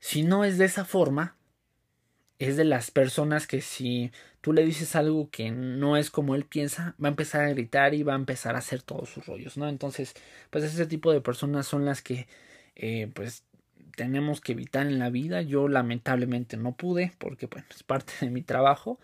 si 0.00 0.22
no 0.22 0.44
es 0.44 0.58
de 0.58 0.66
esa 0.66 0.84
forma, 0.84 1.36
es 2.38 2.56
de 2.56 2.64
las 2.64 2.90
personas 2.90 3.46
que 3.46 3.60
si 3.60 4.12
tú 4.40 4.52
le 4.52 4.64
dices 4.64 4.94
algo 4.94 5.30
que 5.30 5.50
no 5.50 5.96
es 5.96 6.10
como 6.10 6.34
él 6.34 6.44
piensa, 6.44 6.94
va 7.02 7.08
a 7.08 7.10
empezar 7.10 7.42
a 7.42 7.48
gritar 7.50 7.94
y 7.94 8.02
va 8.02 8.12
a 8.12 8.16
empezar 8.16 8.54
a 8.54 8.58
hacer 8.58 8.82
todos 8.82 9.08
sus 9.08 9.26
rollos, 9.26 9.56
¿no? 9.56 9.68
Entonces, 9.68 10.14
pues 10.50 10.64
ese 10.64 10.86
tipo 10.86 11.12
de 11.12 11.20
personas 11.20 11.66
son 11.66 11.84
las 11.84 12.02
que, 12.02 12.28
eh, 12.76 13.10
pues, 13.14 13.44
tenemos 13.96 14.40
que 14.40 14.52
evitar 14.52 14.86
en 14.86 14.98
la 14.98 15.10
vida. 15.10 15.42
Yo 15.42 15.68
lamentablemente 15.68 16.56
no 16.58 16.76
pude, 16.76 17.12
porque, 17.18 17.46
bueno, 17.46 17.66
es 17.70 17.82
parte 17.82 18.12
de 18.20 18.30
mi 18.30 18.42
trabajo, 18.42 19.00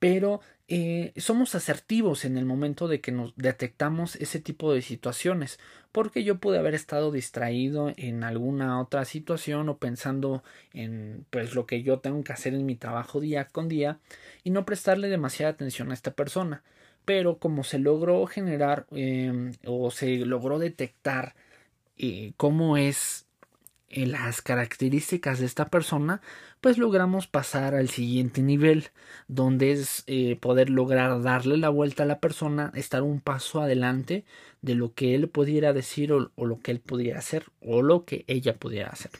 pero 0.00 0.40
eh, 0.66 1.12
somos 1.16 1.54
asertivos 1.54 2.24
en 2.24 2.38
el 2.38 2.46
momento 2.46 2.88
de 2.88 3.00
que 3.00 3.12
nos 3.12 3.34
detectamos 3.36 4.16
ese 4.16 4.40
tipo 4.40 4.72
de 4.72 4.82
situaciones, 4.82 5.60
porque 5.92 6.24
yo 6.24 6.38
pude 6.38 6.58
haber 6.58 6.74
estado 6.74 7.12
distraído 7.12 7.92
en 7.96 8.24
alguna 8.24 8.80
otra 8.80 9.04
situación 9.04 9.68
o 9.68 9.78
pensando 9.78 10.42
en 10.72 11.26
pues 11.30 11.54
lo 11.54 11.66
que 11.66 11.82
yo 11.82 11.98
tengo 12.00 12.24
que 12.24 12.32
hacer 12.32 12.54
en 12.54 12.66
mi 12.66 12.76
trabajo 12.76 13.20
día 13.20 13.46
con 13.46 13.68
día 13.68 13.98
y 14.42 14.50
no 14.50 14.64
prestarle 14.64 15.08
demasiada 15.08 15.52
atención 15.52 15.90
a 15.90 15.94
esta 15.94 16.12
persona. 16.12 16.62
Pero 17.04 17.38
como 17.38 17.64
se 17.64 17.78
logró 17.78 18.24
generar 18.26 18.86
em, 18.92 19.52
o 19.66 19.90
se 19.90 20.18
logró 20.18 20.58
detectar 20.58 21.34
eh, 21.98 22.32
cómo 22.36 22.76
es 22.76 23.26
las 23.90 24.40
características 24.40 25.40
de 25.40 25.46
esta 25.46 25.68
persona, 25.68 26.20
pues 26.60 26.78
logramos 26.78 27.26
pasar 27.26 27.74
al 27.74 27.88
siguiente 27.88 28.42
nivel, 28.42 28.88
donde 29.26 29.72
es 29.72 30.04
eh, 30.06 30.36
poder 30.36 30.70
lograr 30.70 31.22
darle 31.22 31.56
la 31.56 31.70
vuelta 31.70 32.04
a 32.04 32.06
la 32.06 32.20
persona, 32.20 32.70
estar 32.74 33.02
un 33.02 33.20
paso 33.20 33.60
adelante 33.60 34.24
de 34.62 34.74
lo 34.74 34.94
que 34.94 35.14
él 35.14 35.28
pudiera 35.28 35.72
decir 35.72 36.12
o, 36.12 36.30
lo 36.36 36.60
que 36.60 36.70
él 36.70 36.80
pudiera 36.80 37.18
hacer 37.18 37.46
o 37.60 37.82
lo 37.82 38.04
que 38.04 38.24
ella 38.28 38.56
pudiera 38.56 38.90
hacer. 38.90 39.10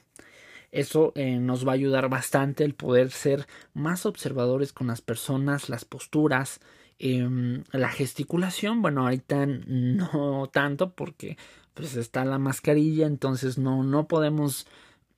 Eso 0.71 1.13
eh, 1.17 1.39
nos 1.41 1.67
va 1.67 1.73
a 1.73 1.75
ayudar 1.75 2.09
bastante 2.09 2.63
el 2.63 2.75
poder 2.75 3.11
ser 3.11 3.47
más 3.75 4.07
observadores 4.07 4.73
con 4.73 4.87
las 4.87 5.01
personas, 5.01 5.69
las 5.69 5.85
posturas, 5.85 6.61
em, 7.01 7.65
la 7.73 7.89
gesticulación. 7.89 8.83
Bueno, 8.83 9.03
ahorita 9.03 9.47
no 9.67 10.49
tanto 10.53 10.93
porque 10.93 11.37
pues 11.81 11.97
está 11.97 12.25
la 12.25 12.39
mascarilla, 12.39 13.07
entonces 13.07 13.57
no, 13.57 13.83
no 13.83 14.07
podemos 14.07 14.67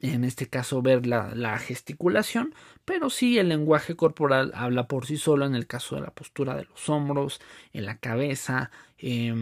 en 0.00 0.24
este 0.24 0.48
caso 0.48 0.82
ver 0.82 1.06
la, 1.06 1.32
la, 1.34 1.58
gesticulación, 1.58 2.54
pero 2.84 3.08
sí 3.08 3.38
el 3.38 3.48
lenguaje 3.48 3.94
corporal 3.94 4.50
habla 4.54 4.88
por 4.88 5.06
sí 5.06 5.16
solo 5.16 5.46
en 5.46 5.54
el 5.54 5.68
caso 5.68 5.94
de 5.94 6.02
la 6.02 6.10
postura 6.10 6.56
de 6.56 6.64
los 6.64 6.88
hombros, 6.88 7.40
en 7.72 7.86
la 7.86 7.98
cabeza, 7.98 8.72
eh, 8.98 9.32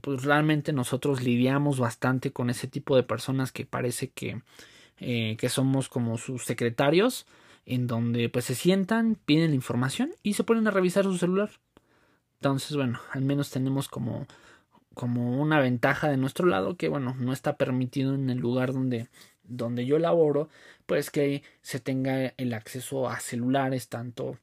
pues 0.00 0.24
realmente 0.24 0.74
nosotros 0.74 1.22
lidiamos 1.22 1.78
bastante 1.78 2.32
con 2.32 2.50
ese 2.50 2.68
tipo 2.68 2.96
de 2.96 3.02
personas 3.02 3.50
que 3.50 3.64
parece 3.64 4.10
que, 4.10 4.42
eh, 4.98 5.36
que 5.38 5.48
somos 5.48 5.88
como 5.88 6.18
sus 6.18 6.44
secretarios, 6.44 7.26
en 7.64 7.86
donde 7.86 8.28
pues 8.28 8.46
se 8.46 8.54
sientan, 8.54 9.16
piden 9.24 9.50
la 9.50 9.56
información 9.56 10.12
y 10.22 10.34
se 10.34 10.44
ponen 10.44 10.66
a 10.66 10.70
revisar 10.70 11.04
su 11.04 11.16
celular. 11.16 11.50
Entonces, 12.40 12.76
bueno, 12.76 12.98
al 13.12 13.22
menos 13.22 13.50
tenemos 13.50 13.88
como 13.88 14.26
como 14.94 15.40
una 15.40 15.60
ventaja 15.60 16.08
de 16.08 16.16
nuestro 16.16 16.46
lado 16.46 16.76
que 16.76 16.88
bueno 16.88 17.14
no 17.18 17.32
está 17.32 17.56
permitido 17.56 18.14
en 18.14 18.30
el 18.30 18.38
lugar 18.38 18.72
donde 18.72 19.08
donde 19.44 19.86
yo 19.86 19.98
laboro 19.98 20.48
pues 20.86 21.10
que 21.10 21.42
se 21.62 21.80
tenga 21.80 22.34
el 22.36 22.54
acceso 22.54 23.08
a 23.08 23.20
celulares 23.20 23.88
tanto 23.88 24.38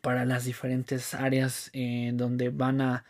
para 0.00 0.24
las 0.24 0.44
diferentes 0.44 1.14
áreas 1.14 1.70
eh, 1.72 2.10
donde 2.14 2.50
van 2.50 2.80
a, 2.80 3.04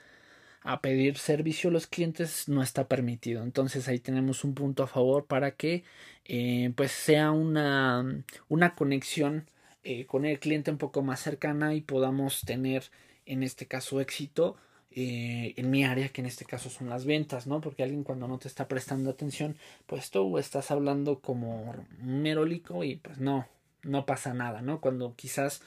a 0.62 0.80
pedir 0.80 1.18
servicio 1.18 1.71
los 1.71 1.87
clientes 1.87 2.49
no 2.49 2.62
está 2.62 2.88
permitido. 2.88 3.42
Entonces 3.42 3.88
ahí 3.88 3.99
tenemos 3.99 4.44
un 4.44 4.54
punto 4.54 4.82
a 4.82 4.87
favor 4.88 5.26
para 5.26 5.52
que 5.52 5.85
eh, 6.25 6.73
pues 6.76 6.92
sea 6.92 7.30
una 7.32 8.04
una 8.49 8.75
conexión 8.75 9.50
eh, 9.85 10.06
con 10.06 10.25
el 10.25 10.38
cliente 10.38 10.71
un 10.71 10.78
poco 10.78 11.02
más 11.02 11.21
cercana 11.21 11.75
y 11.75 11.80
podamos 11.80 12.42
tener 12.42 12.85
en 13.26 13.42
este 13.42 13.66
caso 13.66 14.00
éxito 14.00 14.56
eh, 14.94 15.54
en 15.56 15.70
mi 15.70 15.84
área, 15.84 16.08
que 16.08 16.20
en 16.20 16.26
este 16.26 16.44
caso 16.44 16.70
son 16.70 16.88
las 16.88 17.04
ventas, 17.04 17.46
¿no? 17.46 17.61
Porque 17.61 17.82
alguien 17.82 18.04
cuando 18.04 18.28
no 18.28 18.38
te 18.38 18.49
está 18.49 18.68
prestando 18.68 19.11
atención, 19.11 19.56
pues 19.87 20.11
tú 20.11 20.38
estás 20.38 20.70
hablando 20.70 21.20
como 21.20 21.75
merolico 22.00 22.84
y 22.84 22.96
pues 22.96 23.18
no, 23.18 23.46
no 23.82 24.06
pasa 24.06 24.34
nada, 24.34 24.62
¿no? 24.62 24.80
Cuando 24.80 25.14
quizás 25.16 25.62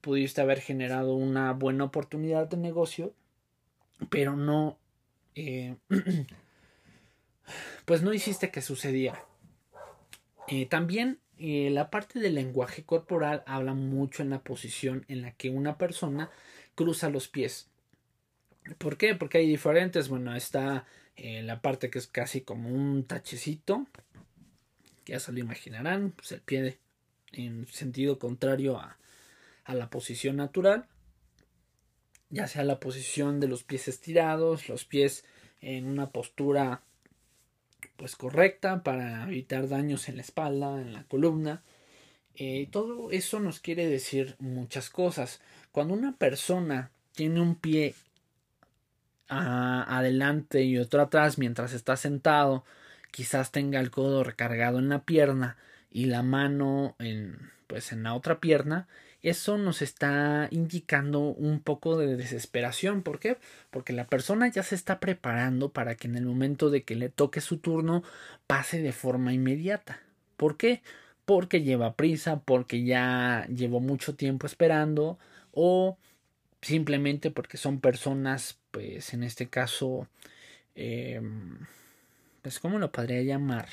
pudiste 0.00 0.40
haber 0.40 0.60
generado 0.60 1.14
una 1.14 1.52
buena 1.52 1.84
oportunidad 1.84 2.48
de 2.48 2.56
negocio, 2.56 3.12
pero 4.10 4.36
no, 4.36 4.78
eh, 5.34 5.76
pues 7.84 8.02
no 8.02 8.12
hiciste 8.12 8.50
que 8.50 8.62
sucediera. 8.62 9.24
Eh, 10.48 10.66
también 10.66 11.18
la 11.38 11.90
parte 11.90 12.18
del 12.18 12.34
lenguaje 12.34 12.82
corporal 12.82 13.44
habla 13.46 13.72
mucho 13.72 14.22
en 14.22 14.30
la 14.30 14.40
posición 14.40 15.04
en 15.06 15.22
la 15.22 15.30
que 15.32 15.50
una 15.50 15.78
persona 15.78 16.30
cruza 16.74 17.10
los 17.10 17.28
pies. 17.28 17.68
¿Por 18.76 18.96
qué? 18.96 19.14
Porque 19.14 19.38
hay 19.38 19.48
diferentes. 19.48 20.08
Bueno, 20.08 20.34
está 20.34 20.86
eh, 21.16 21.42
la 21.42 21.62
parte 21.62 21.90
que 21.90 21.98
es 21.98 22.06
casi 22.06 22.42
como 22.42 22.68
un 22.68 23.04
tachecito. 23.04 23.86
Ya 25.06 25.20
se 25.20 25.32
lo 25.32 25.38
imaginarán. 25.38 26.12
Pues 26.12 26.32
el 26.32 26.40
pie 26.40 26.78
en 27.32 27.66
sentido 27.68 28.18
contrario 28.18 28.78
a, 28.78 28.98
a 29.64 29.74
la 29.74 29.90
posición 29.90 30.36
natural. 30.36 30.86
Ya 32.30 32.46
sea 32.46 32.64
la 32.64 32.78
posición 32.78 33.40
de 33.40 33.48
los 33.48 33.64
pies 33.64 33.88
estirados, 33.88 34.68
los 34.68 34.84
pies 34.84 35.24
en 35.60 35.86
una 35.86 36.10
postura 36.10 36.82
pues 37.96 38.16
correcta 38.16 38.82
para 38.82 39.24
evitar 39.24 39.68
daños 39.68 40.08
en 40.08 40.16
la 40.16 40.22
espalda, 40.22 40.80
en 40.80 40.92
la 40.92 41.04
columna. 41.04 41.62
Eh, 42.34 42.68
todo 42.70 43.10
eso 43.10 43.40
nos 43.40 43.60
quiere 43.60 43.86
decir 43.86 44.36
muchas 44.38 44.90
cosas. 44.90 45.40
Cuando 45.72 45.94
una 45.94 46.16
persona 46.16 46.90
tiene 47.14 47.40
un 47.40 47.56
pie 47.56 47.94
adelante 49.28 50.62
y 50.62 50.78
otro 50.78 51.02
atrás 51.02 51.38
mientras 51.38 51.72
está 51.72 51.96
sentado 51.96 52.64
quizás 53.10 53.50
tenga 53.52 53.80
el 53.80 53.90
codo 53.90 54.24
recargado 54.24 54.78
en 54.78 54.88
la 54.88 55.02
pierna 55.02 55.56
y 55.90 56.06
la 56.06 56.22
mano 56.22 56.94
en 56.98 57.50
pues 57.66 57.92
en 57.92 58.02
la 58.02 58.14
otra 58.14 58.40
pierna 58.40 58.88
eso 59.22 59.58
nos 59.58 59.82
está 59.82 60.48
indicando 60.50 61.20
un 61.20 61.60
poco 61.60 61.98
de 61.98 62.16
desesperación. 62.16 63.02
¿Por 63.02 63.18
qué? 63.18 63.36
Porque 63.70 63.92
la 63.92 64.06
persona 64.06 64.48
ya 64.48 64.62
se 64.62 64.74
está 64.74 65.00
preparando 65.00 65.70
para 65.70 65.96
que 65.96 66.06
en 66.06 66.16
el 66.16 66.24
momento 66.24 66.70
de 66.70 66.82
que 66.84 66.94
le 66.94 67.08
toque 67.08 67.40
su 67.40 67.58
turno 67.58 68.04
pase 68.46 68.80
de 68.80 68.92
forma 68.92 69.32
inmediata. 69.32 70.00
¿Por 70.36 70.56
qué? 70.56 70.82
Porque 71.24 71.62
lleva 71.62 71.94
prisa, 71.94 72.40
porque 72.44 72.84
ya 72.84 73.46
llevó 73.48 73.80
mucho 73.80 74.14
tiempo 74.14 74.46
esperando 74.46 75.18
o 75.52 75.98
simplemente 76.62 77.30
porque 77.30 77.56
son 77.56 77.80
personas, 77.80 78.58
pues 78.70 79.14
en 79.14 79.22
este 79.22 79.48
caso, 79.48 80.08
eh, 80.74 81.20
pues 82.42 82.58
¿cómo 82.60 82.78
lo 82.78 82.92
podría 82.92 83.22
llamar? 83.22 83.68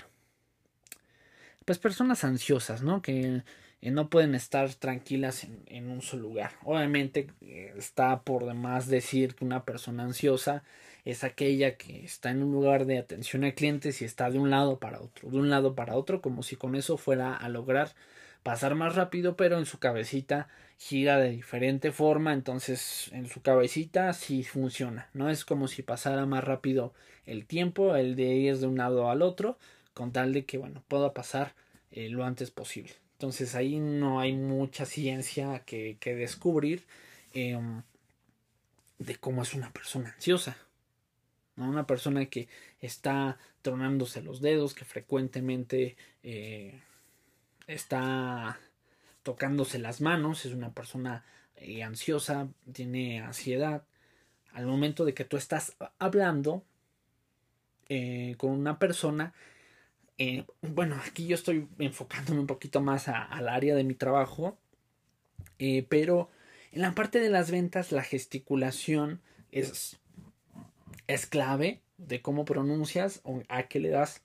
Pues 1.66 1.80
personas 1.80 2.24
ansiosas, 2.24 2.84
¿no? 2.84 3.02
Que 3.02 3.44
no 3.82 4.10
pueden 4.10 4.36
estar 4.36 4.74
tranquilas 4.76 5.48
en, 5.68 5.90
un 5.90 6.02
solo 6.02 6.24
lugar. 6.24 6.52
Obviamente 6.64 7.28
eh, 7.42 7.74
está 7.78 8.22
por 8.22 8.46
demás 8.46 8.88
decir 8.88 9.36
que 9.36 9.46
una 9.46 9.64
persona 9.66 10.04
ansiosa 10.04 10.64
es 11.06 11.24
aquella 11.24 11.78
que 11.78 12.04
está 12.04 12.32
en 12.32 12.42
un 12.42 12.52
lugar 12.52 12.86
de 12.86 12.98
atención 12.98 13.44
a 13.44 13.52
clientes 13.52 14.02
y 14.02 14.06
está 14.06 14.30
de 14.32 14.40
un 14.40 14.50
lado 14.50 14.80
para 14.80 15.02
otro, 15.02 15.30
de 15.30 15.38
un 15.38 15.50
lado 15.50 15.76
para 15.76 15.96
otro, 15.96 16.22
como 16.22 16.42
si 16.42 16.56
con 16.56 16.76
eso 16.76 16.98
fuera 16.98 17.36
a 17.36 17.48
lograr 17.50 17.94
pasar 18.42 18.76
más 18.76 18.96
rápido, 18.96 19.36
pero 19.36 19.58
en 19.60 19.66
su 19.66 19.80
cabecita 19.80 20.48
gira 20.78 21.18
de 21.18 21.30
diferente 21.30 21.92
forma, 21.92 22.34
entonces 22.34 23.10
en 23.14 23.28
su 23.28 23.42
cabecita 23.42 24.14
sí 24.14 24.44
funciona, 24.44 25.10
no 25.14 25.30
es 25.30 25.46
como 25.46 25.68
si 25.68 25.82
pasara 25.84 26.26
más 26.26 26.44
rápido 26.44 26.94
el 27.26 27.46
tiempo, 27.46 27.96
el 27.96 28.16
de 28.16 28.36
ir 28.36 28.58
de 28.58 28.68
un 28.68 28.78
lado 28.78 29.10
al 29.10 29.22
otro, 29.22 29.58
con 29.94 30.12
tal 30.12 30.34
de 30.34 30.46
que 30.46 30.58
bueno 30.58 30.84
pueda 30.88 31.14
pasar 31.14 31.56
eh, 31.92 32.10
lo 32.10 32.26
antes 32.26 32.52
posible. 32.52 32.94
Entonces 33.14 33.56
ahí 33.56 33.80
no 33.80 34.20
hay 34.20 34.34
mucha 34.34 34.86
ciencia 34.86 35.64
que, 35.66 35.98
que 36.00 36.16
descubrir 36.16 36.86
em, 37.34 37.84
de 39.00 39.16
cómo 39.16 39.44
es 39.44 39.54
una 39.54 39.72
persona 39.72 40.14
ansiosa. 40.14 40.58
¿no? 41.56 41.70
Una 41.70 41.88
persona 41.88 42.26
que 42.26 42.50
está 42.82 43.38
tronándose 43.62 44.22
los 44.22 44.42
dedos, 44.42 44.74
que 44.74 44.84
frecuentemente 44.86 45.96
eh, 46.24 46.82
está 47.68 48.60
tocándose 49.26 49.80
las 49.80 50.02
manos, 50.02 50.46
es 50.46 50.54
una 50.54 50.72
persona 50.72 51.26
eh, 51.56 51.82
ansiosa, 51.82 52.48
tiene 52.72 53.22
ansiedad. 53.22 53.84
Al 54.54 54.68
momento 54.68 55.04
de 55.04 55.16
que 55.16 55.26
tú 55.26 55.36
estás 55.36 55.76
hablando 55.98 56.64
eh, 57.90 58.36
con 58.38 58.52
una 58.52 58.78
persona, 58.78 59.34
eh, 60.20 60.46
bueno, 60.62 60.96
aquí 61.04 61.26
yo 61.26 61.34
estoy 61.34 61.68
enfocándome 61.80 62.40
un 62.40 62.46
poquito 62.46 62.82
más 62.82 63.08
al 63.08 63.50
área 63.50 63.74
de 63.74 63.84
mi 63.84 63.96
trabajo, 63.96 64.60
pero 65.90 66.30
en 66.72 66.82
la 66.84 66.94
parte 66.94 67.20
de 67.20 67.32
las 67.32 67.50
ventas 67.50 67.92
la 67.92 68.04
gesticulación 68.04 69.22
es, 69.52 70.00
es 71.08 71.26
clave 71.26 71.82
de 71.98 72.22
cómo 72.22 72.46
pronuncias 72.46 73.22
o 73.24 73.42
a 73.50 73.64
qué 73.64 73.80
le 73.80 73.90
das 73.90 74.22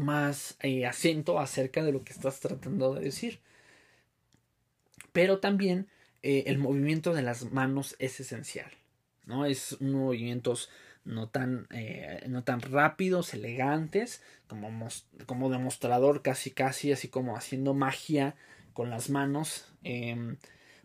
más 0.00 0.56
eh, 0.60 0.86
acento 0.86 1.38
acerca 1.38 1.82
de 1.82 1.92
lo 1.92 2.02
que 2.04 2.12
estás 2.12 2.40
tratando 2.40 2.94
de 2.94 3.00
decir. 3.02 3.40
Pero 5.12 5.38
también 5.38 5.88
el 6.22 6.58
movimiento 6.58 7.14
de 7.14 7.22
las 7.22 7.50
manos 7.50 7.96
es 7.98 8.20
esencial, 8.20 8.70
¿no? 9.24 9.46
Es 9.46 9.80
movimientos 9.80 10.68
no 11.04 11.28
tan, 11.28 11.66
eh, 11.70 12.24
no 12.28 12.44
tan 12.44 12.60
rápidos, 12.60 13.34
elegantes, 13.34 14.22
como, 14.48 14.88
como 15.26 15.50
demostrador 15.50 16.22
casi 16.22 16.50
casi, 16.50 16.92
así 16.92 17.08
como 17.08 17.36
haciendo 17.36 17.74
magia 17.74 18.34
con 18.72 18.90
las 18.90 19.10
manos 19.10 19.66
em, 19.82 20.36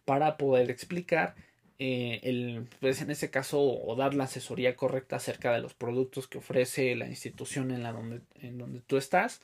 para 0.05 0.37
poder 0.37 0.69
explicar 0.69 1.35
eh, 1.79 2.19
el, 2.23 2.67
pues 2.79 3.01
en 3.01 3.11
ese 3.11 3.29
caso 3.29 3.61
o 3.61 3.95
dar 3.95 4.13
la 4.13 4.25
asesoría 4.25 4.75
correcta 4.75 5.17
acerca 5.17 5.53
de 5.53 5.61
los 5.61 5.73
productos 5.73 6.27
que 6.27 6.37
ofrece 6.37 6.95
la 6.95 7.07
institución 7.07 7.71
en 7.71 7.83
la 7.83 7.91
donde, 7.93 8.21
en 8.41 8.57
donde 8.57 8.81
tú 8.81 8.97
estás. 8.97 9.41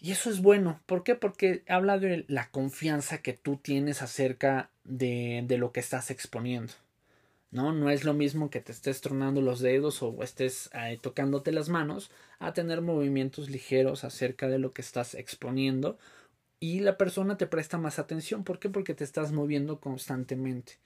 Y 0.00 0.12
eso 0.12 0.30
es 0.30 0.40
bueno. 0.40 0.80
¿Por 0.86 1.02
qué? 1.04 1.14
Porque 1.14 1.62
habla 1.68 1.98
de 1.98 2.24
la 2.28 2.50
confianza 2.50 3.18
que 3.22 3.34
tú 3.34 3.56
tienes 3.56 4.02
acerca 4.02 4.70
de, 4.84 5.44
de 5.46 5.58
lo 5.58 5.72
que 5.72 5.80
estás 5.80 6.10
exponiendo. 6.10 6.72
¿no? 7.50 7.72
No 7.72 7.90
es 7.90 8.04
lo 8.04 8.14
mismo 8.14 8.50
que 8.50 8.60
te 8.60 8.72
estés 8.72 9.00
tronando 9.00 9.40
los 9.40 9.60
dedos 9.60 10.02
o 10.02 10.22
estés 10.22 10.70
eh, 10.72 10.98
tocándote 11.00 11.52
las 11.52 11.68
manos 11.68 12.10
a 12.38 12.52
tener 12.52 12.80
movimientos 12.80 13.50
ligeros 13.50 14.04
acerca 14.04 14.48
de 14.48 14.58
lo 14.58 14.72
que 14.72 14.82
estás 14.82 15.14
exponiendo 15.14 15.98
y 16.60 16.80
la 16.80 16.96
persona 16.98 17.36
te 17.38 17.46
presta 17.46 17.78
más 17.78 17.98
atención. 17.98 18.44
¿Por 18.44 18.58
qué? 18.58 18.68
Porque 18.68 18.94
te 18.94 19.04
estás 19.04 19.32
moviendo 19.32 19.80
constantemente. 19.80 20.78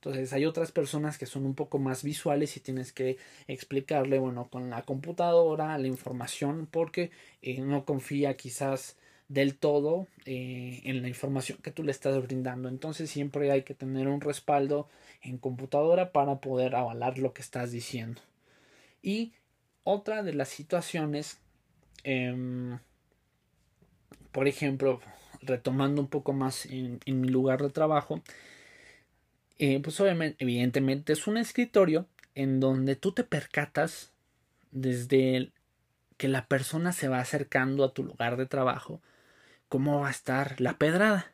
Entonces 0.00 0.32
hay 0.32 0.46
otras 0.46 0.72
personas 0.72 1.18
que 1.18 1.26
son 1.26 1.44
un 1.44 1.54
poco 1.54 1.78
más 1.78 2.02
visuales 2.02 2.56
y 2.56 2.60
tienes 2.60 2.90
que 2.90 3.18
explicarle, 3.48 4.18
bueno, 4.18 4.48
con 4.48 4.70
la 4.70 4.82
computadora 4.82 5.76
la 5.76 5.88
información 5.88 6.66
porque 6.70 7.10
eh, 7.42 7.60
no 7.60 7.84
confía 7.84 8.34
quizás 8.34 8.96
del 9.28 9.58
todo 9.58 10.06
eh, 10.24 10.80
en 10.84 11.02
la 11.02 11.08
información 11.08 11.58
que 11.62 11.70
tú 11.70 11.84
le 11.84 11.92
estás 11.92 12.20
brindando. 12.22 12.70
Entonces 12.70 13.10
siempre 13.10 13.52
hay 13.52 13.62
que 13.62 13.74
tener 13.74 14.08
un 14.08 14.22
respaldo 14.22 14.88
en 15.22 15.36
computadora 15.36 16.12
para 16.12 16.40
poder 16.40 16.74
avalar 16.74 17.18
lo 17.18 17.34
que 17.34 17.42
estás 17.42 17.70
diciendo. 17.70 18.22
Y 19.02 19.34
otra 19.84 20.22
de 20.22 20.32
las 20.32 20.48
situaciones, 20.48 21.38
em, 22.04 22.78
por 24.32 24.48
ejemplo, 24.48 25.00
retomando 25.42 26.00
un 26.00 26.08
poco 26.08 26.32
más 26.32 26.66
en, 26.66 27.00
mi 27.06 27.28
lugar 27.28 27.62
de 27.62 27.70
trabajo, 27.70 28.22
eh, 29.62 29.78
pues 29.80 30.00
obviamente, 30.00 30.42
evidentemente 30.42 31.12
es 31.12 31.26
un 31.26 31.36
escritorio 31.36 32.08
en 32.34 32.60
donde 32.60 32.96
tú 32.96 33.12
te 33.12 33.24
percatas 33.24 34.10
desde 34.70 35.52
que 36.16 36.28
la 36.28 36.46
persona 36.46 36.92
se 36.92 37.08
va 37.08 37.20
acercando 37.20 37.84
a 37.84 37.92
tu 37.92 38.02
lugar 38.02 38.38
de 38.38 38.46
trabajo 38.46 39.02
cómo 39.68 40.00
va 40.00 40.08
a 40.08 40.12
estar 40.12 40.58
la 40.62 40.78
pedrada. 40.78 41.32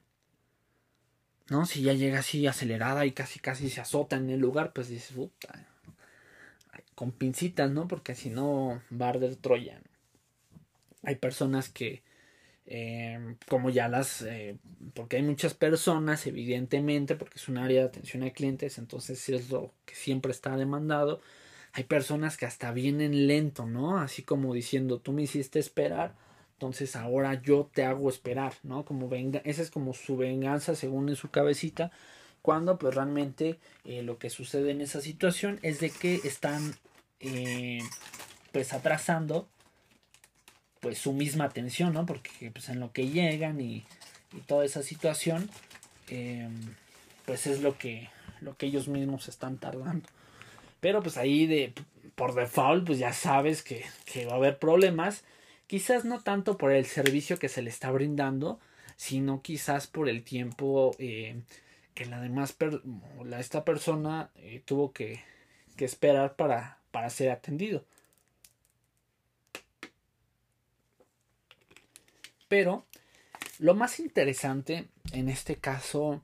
¿No? 1.48 1.66
Si 1.66 1.82
ya 1.82 1.92
llega 1.92 2.18
así 2.18 2.48
acelerada 2.48 3.06
y 3.06 3.12
casi 3.12 3.38
casi 3.38 3.70
se 3.70 3.80
azota 3.80 4.16
en 4.16 4.28
el 4.30 4.40
lugar, 4.40 4.72
pues 4.72 4.88
dices, 4.88 5.12
puta, 5.12 5.64
con 6.96 7.12
pincitas, 7.12 7.70
¿no? 7.70 7.86
Porque 7.86 8.16
si 8.16 8.28
no, 8.30 8.82
va 8.90 9.06
a 9.06 9.10
arder 9.10 9.36
Troya. 9.36 9.80
Hay 11.04 11.14
personas 11.14 11.68
que, 11.68 12.02
eh, 12.66 13.36
como 13.48 13.70
ya 13.70 13.88
las, 13.88 14.22
eh, 14.22 14.56
porque 14.94 15.16
hay 15.16 15.22
muchas 15.22 15.54
personas, 15.54 16.26
evidentemente, 16.26 17.14
porque 17.14 17.38
es 17.38 17.48
un 17.48 17.58
área 17.58 17.82
de 17.82 17.88
atención 17.88 18.22
a 18.24 18.30
clientes, 18.30 18.78
entonces 18.78 19.28
es 19.28 19.50
lo 19.50 19.72
que 19.84 19.94
siempre 19.94 20.32
está 20.32 20.56
demandado. 20.56 21.20
Hay 21.72 21.84
personas 21.84 22.36
que 22.36 22.46
hasta 22.46 22.72
vienen 22.72 23.26
lento, 23.26 23.66
¿no? 23.66 23.98
Así 23.98 24.22
como 24.22 24.54
diciendo, 24.54 24.98
tú 24.98 25.12
me 25.12 25.22
hiciste 25.22 25.58
esperar, 25.58 26.14
entonces 26.54 26.96
ahora 26.96 27.40
yo 27.42 27.70
te 27.72 27.84
hago 27.84 28.08
esperar, 28.08 28.54
¿no? 28.62 28.84
Como 28.84 29.08
venga, 29.08 29.42
esa 29.44 29.62
es 29.62 29.70
como 29.70 29.92
su 29.92 30.16
venganza 30.16 30.74
según 30.74 31.08
en 31.08 31.16
su 31.16 31.30
cabecita, 31.30 31.92
cuando 32.42 32.78
pues 32.78 32.94
realmente 32.94 33.58
eh, 33.84 34.02
lo 34.02 34.18
que 34.18 34.30
sucede 34.30 34.70
en 34.70 34.80
esa 34.80 35.00
situación 35.00 35.58
es 35.62 35.80
de 35.80 35.90
que 35.90 36.14
están 36.24 36.74
eh, 37.20 37.80
pues 38.52 38.72
atrasando 38.72 39.48
pues 40.86 40.98
su 40.98 41.12
misma 41.12 41.44
atención, 41.44 41.92
¿no? 41.92 42.06
Porque 42.06 42.50
pues 42.50 42.68
en 42.68 42.80
lo 42.80 42.92
que 42.92 43.08
llegan 43.08 43.60
y, 43.60 43.84
toda 44.46 44.64
esa 44.64 44.82
situación 44.82 45.48
eh, 46.08 46.48
pues 47.24 47.46
es 47.46 47.60
lo 47.62 47.78
que, 47.78 48.10
lo 48.40 48.56
que 48.56 48.66
ellos 48.66 48.86
mismos 48.86 49.28
están 49.28 49.58
tardando. 49.58 50.06
Pero 50.80 51.02
pues 51.02 51.16
ahí 51.16 51.46
de 51.46 51.72
por 52.14 52.34
default 52.34 52.86
pues 52.86 52.98
ya 52.98 53.12
sabes 53.12 53.62
que, 53.62 53.84
que 54.04 54.26
va 54.26 54.32
a 54.32 54.36
haber 54.36 54.58
problemas 54.58 55.24
Quizás 55.66 56.04
no 56.04 56.20
tanto 56.20 56.56
por 56.58 56.70
el 56.70 56.86
servicio 56.86 57.38
que 57.38 57.48
se 57.48 57.60
le 57.60 57.70
está 57.70 57.90
brindando, 57.90 58.60
sino 58.96 59.42
quizás 59.42 59.88
por 59.88 60.08
el 60.08 60.22
tiempo 60.22 60.94
eh, 60.98 61.42
que 61.94 62.06
la 62.06 62.20
demás 62.20 62.56
la, 63.24 63.40
esta 63.40 63.64
persona 63.64 64.30
eh, 64.36 64.62
tuvo 64.64 64.92
que, 64.92 65.24
que 65.76 65.84
esperar 65.84 66.36
para, 66.36 66.78
para 66.92 67.10
ser 67.10 67.30
atendido. 67.30 67.84
Pero 72.48 72.84
lo 73.58 73.74
más 73.74 74.00
interesante 74.00 74.86
en 75.12 75.28
este 75.28 75.56
caso 75.56 76.22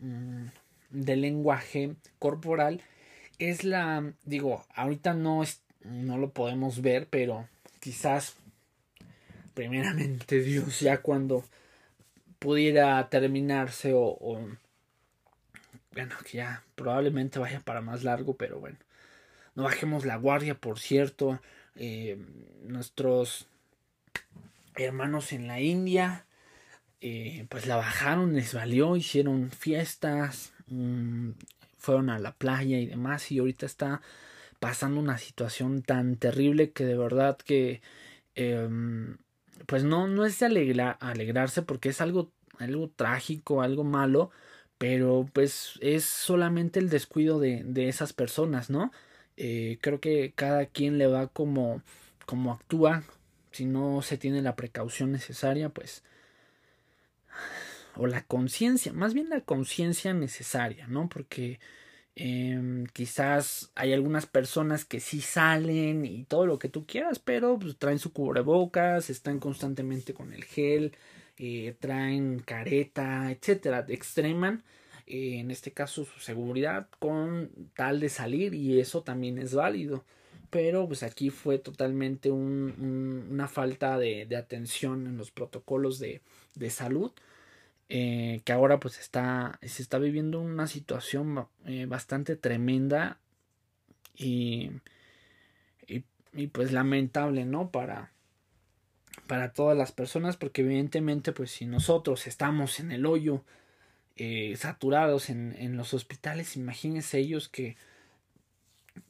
mm, 0.00 0.46
del 0.90 1.20
lenguaje 1.20 1.96
corporal 2.18 2.82
es 3.38 3.64
la, 3.64 4.12
digo, 4.24 4.64
ahorita 4.74 5.14
no, 5.14 5.42
es, 5.42 5.62
no 5.84 6.18
lo 6.18 6.30
podemos 6.30 6.82
ver, 6.82 7.06
pero 7.08 7.48
quizás 7.80 8.36
primeramente 9.54 10.40
Dios, 10.42 10.80
ya 10.80 11.02
cuando 11.02 11.44
pudiera 12.38 13.08
terminarse 13.08 13.92
o, 13.94 14.38
bueno, 15.92 16.14
que 16.24 16.38
ya 16.38 16.62
probablemente 16.74 17.38
vaya 17.38 17.60
para 17.60 17.80
más 17.80 18.04
largo, 18.04 18.34
pero 18.36 18.60
bueno, 18.60 18.78
no 19.54 19.64
bajemos 19.64 20.04
la 20.04 20.16
guardia, 20.16 20.54
por 20.54 20.78
cierto, 20.78 21.40
eh, 21.74 22.16
nuestros 22.62 23.48
hermanos 24.84 25.32
en 25.32 25.48
la 25.48 25.60
India 25.60 26.26
eh, 27.00 27.46
pues 27.48 27.66
la 27.66 27.76
bajaron, 27.76 28.34
les 28.34 28.54
valió, 28.54 28.96
hicieron 28.96 29.50
fiestas, 29.50 30.52
mm, 30.66 31.30
fueron 31.78 32.10
a 32.10 32.18
la 32.18 32.32
playa 32.32 32.78
y 32.78 32.86
demás 32.86 33.30
y 33.30 33.38
ahorita 33.38 33.66
está 33.66 34.02
pasando 34.60 35.00
una 35.00 35.18
situación 35.18 35.82
tan 35.82 36.16
terrible 36.16 36.72
que 36.72 36.84
de 36.84 36.96
verdad 36.98 37.38
que 37.38 37.82
em, 38.34 39.18
pues 39.66 39.84
no, 39.84 40.08
no 40.08 40.24
es 40.26 40.38
de 40.40 40.46
alegrarse 41.00 41.62
porque 41.62 41.90
es 41.90 42.00
algo, 42.00 42.32
algo 42.58 42.88
trágico, 42.90 43.62
algo 43.62 43.84
malo, 43.84 44.30
pero 44.78 45.28
pues 45.32 45.78
es 45.82 46.04
solamente 46.04 46.80
el 46.80 46.90
descuido 46.90 47.40
de, 47.40 47.64
de 47.64 47.88
esas 47.88 48.12
personas, 48.12 48.70
¿no? 48.70 48.92
Eh, 49.36 49.78
creo 49.80 50.00
que 50.00 50.32
cada 50.34 50.66
quien 50.66 50.98
le 50.98 51.06
va 51.06 51.28
como, 51.28 51.82
como 52.26 52.52
actúa, 52.52 53.04
si 53.58 53.66
no 53.66 54.02
se 54.02 54.18
tiene 54.18 54.40
la 54.40 54.54
precaución 54.54 55.10
necesaria, 55.10 55.68
pues 55.68 56.04
o 57.96 58.06
la 58.06 58.22
conciencia, 58.22 58.92
más 58.92 59.14
bien 59.14 59.28
la 59.28 59.40
conciencia 59.40 60.14
necesaria, 60.14 60.86
¿no? 60.86 61.08
Porque 61.08 61.58
eh, 62.14 62.84
quizás 62.92 63.72
hay 63.74 63.92
algunas 63.92 64.26
personas 64.26 64.84
que 64.84 65.00
sí 65.00 65.20
salen 65.20 66.04
y 66.04 66.22
todo 66.24 66.46
lo 66.46 66.60
que 66.60 66.68
tú 66.68 66.86
quieras, 66.86 67.18
pero 67.18 67.58
pues, 67.58 67.76
traen 67.78 67.98
su 67.98 68.12
cubrebocas, 68.12 69.10
están 69.10 69.40
constantemente 69.40 70.14
con 70.14 70.32
el 70.32 70.44
gel, 70.44 70.96
eh, 71.36 71.74
traen 71.80 72.38
careta, 72.38 73.32
etcétera, 73.32 73.84
extreman 73.88 74.62
eh, 75.06 75.40
en 75.40 75.50
este 75.50 75.72
caso 75.72 76.04
su 76.04 76.20
seguridad 76.20 76.88
con 77.00 77.50
tal 77.74 77.98
de 77.98 78.08
salir 78.08 78.54
y 78.54 78.78
eso 78.78 79.02
también 79.02 79.38
es 79.38 79.52
válido 79.54 80.04
pero 80.50 80.86
pues 80.86 81.02
aquí 81.02 81.30
fue 81.30 81.58
totalmente 81.58 82.30
un, 82.30 83.26
una 83.30 83.48
falta 83.48 83.98
de, 83.98 84.26
atención 84.36 85.06
en 85.06 85.16
los 85.16 85.30
protocolos 85.30 85.98
de, 85.98 86.20
salud 86.70 87.12
eh, 87.88 88.40
que 88.44 88.52
ahora 88.52 88.80
pues 88.80 88.98
está 88.98 89.58
se 89.62 89.80
está 89.80 89.98
viviendo 89.98 90.40
una 90.40 90.66
situación 90.66 91.46
eh, 91.66 91.86
bastante 91.86 92.36
tremenda 92.36 93.18
y, 94.16 94.70
y, 95.86 96.04
y, 96.34 96.48
pues 96.48 96.72
lamentable 96.72 97.44
no 97.44 97.70
para 97.70 98.12
para 99.26 99.52
todas 99.52 99.78
las 99.78 99.92
personas 99.92 100.36
porque 100.36 100.62
evidentemente 100.62 101.32
pues 101.32 101.50
si 101.52 101.66
nosotros 101.66 102.26
estamos 102.26 102.80
en 102.80 102.92
el 102.92 103.06
hoyo 103.06 103.44
eh, 104.16 104.54
saturados 104.56 105.30
en, 105.30 105.54
en 105.58 105.76
los 105.76 105.94
hospitales 105.94 106.56
imagínense 106.56 107.18
ellos 107.18 107.48
que 107.48 107.76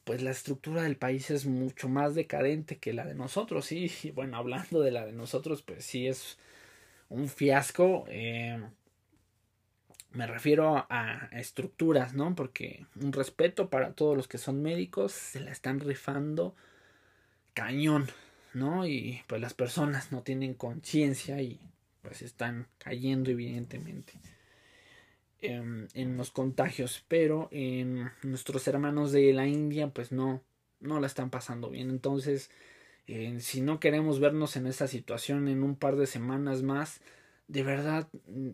pues 0.03 0.21
la 0.21 0.31
estructura 0.31 0.83
del 0.83 0.97
país 0.97 1.29
es 1.31 1.45
mucho 1.45 1.89
más 1.89 2.15
decadente 2.15 2.77
que 2.77 2.93
la 2.93 3.05
de 3.05 3.15
nosotros 3.15 3.71
y 3.71 3.91
bueno 4.15 4.37
hablando 4.37 4.81
de 4.81 4.91
la 4.91 5.05
de 5.05 5.13
nosotros 5.13 5.61
pues 5.61 5.85
sí 5.85 6.07
es 6.07 6.37
un 7.09 7.27
fiasco. 7.27 8.05
Eh, 8.07 8.61
me 10.11 10.25
refiero 10.25 10.75
a, 10.89 11.29
estructuras, 11.33 12.13
¿no? 12.13 12.33
Porque 12.35 12.85
un 12.99 13.11
respeto 13.13 13.69
para 13.69 13.93
todos 13.93 14.15
los 14.17 14.27
que 14.27 14.37
son 14.37 14.61
médicos, 14.61 15.11
se 15.11 15.39
la 15.39 15.51
están 15.51 15.79
rifando 15.79 16.55
cañón, 17.53 18.07
¿no? 18.53 18.87
Y 18.87 19.21
pues 19.27 19.41
las 19.41 19.53
personas 19.53 20.11
no 20.11 20.23
tienen 20.23 20.53
conciencia 20.53 21.41
y 21.41 21.59
pues 22.01 22.21
están 22.21 22.67
cayendo 22.77 23.29
evidentemente 23.29 24.13
em, 25.41 25.87
en 25.93 26.17
los 26.17 26.31
contagios, 26.31 27.03
pero 27.07 27.49
en 27.51 28.11
nuestros 28.23 28.67
hermanos 28.67 29.11
de 29.11 29.33
la 29.33 29.47
India 29.47 29.87
pues 29.89 30.11
no, 30.11 30.41
no 30.79 30.99
la 30.99 31.07
están 31.07 31.29
pasando 31.29 31.69
bien. 31.69 31.89
Entonces, 31.89 32.51
si 33.39 33.61
no 33.61 33.79
queremos 33.79 34.19
vernos 34.19 34.55
en 34.55 34.67
esa 34.67 34.87
situación 34.87 35.47
en 35.47 35.63
un 35.63 35.75
par 35.75 35.95
de 35.95 36.05
semanas 36.05 36.61
más, 36.61 37.01
de 37.47 37.63
verdad 37.63 38.07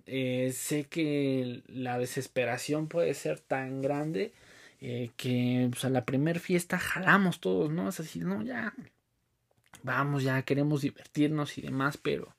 eh, 0.06 0.52
sé 0.54 0.86
que 0.86 1.64
la 1.68 2.00
desesperación 2.00 2.88
puede 2.88 3.14
ser 3.14 3.42
tan 3.42 3.82
grande 3.82 4.34
eh, 4.80 5.12
que 5.18 5.68
pues, 5.70 5.84
a 5.86 5.90
la 5.90 6.06
primer 6.06 6.40
fiesta 6.40 6.80
jalamos 6.80 7.42
todos, 7.42 7.72
¿no? 7.72 7.90
Es 7.90 8.00
así, 8.00 8.20
no, 8.20 8.42
ya, 8.44 8.74
vamos, 9.84 10.24
ya 10.24 10.42
queremos 10.44 10.82
divertirnos 10.82 11.58
y 11.58 11.62
demás, 11.62 11.98
pero 11.98 12.36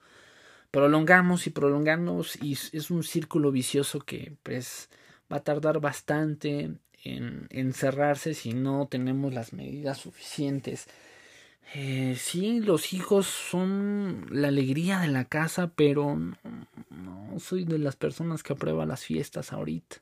prolongamos 0.77 1.47
y 1.47 1.51
prolongamos 1.51 2.37
y 2.43 2.53
es 2.53 2.91
un 2.91 3.03
círculo 3.03 3.51
vicioso 3.51 4.01
que 4.01 4.37
pues 4.43 4.91
va 5.33 5.39
a 5.39 5.45
tardar 5.45 5.81
bastante 5.81 6.71
en, 7.03 7.47
en 7.49 7.73
cerrarse 7.73 8.35
si 8.35 8.53
no 8.53 8.87
tenemos 8.87 9.33
las 9.33 9.55
medidas 9.55 9.97
suficientes 9.97 10.87
eh, 11.75 12.15
sí, 12.19 12.61
los 12.61 12.93
hijos 12.93 13.27
son 13.27 14.27
la 14.31 14.49
alegría 14.49 15.01
de 15.01 15.09
la 15.09 15.25
casa, 15.25 15.73
pero 15.75 16.17
no, 16.91 17.39
soy 17.41 17.65
de 17.65 17.79
las 17.79 17.97
personas 17.97 18.43
que 18.43 18.53
aprueba 18.53 18.87
las 18.87 19.05
fiestas 19.05 19.53
ahorita. 19.53 19.97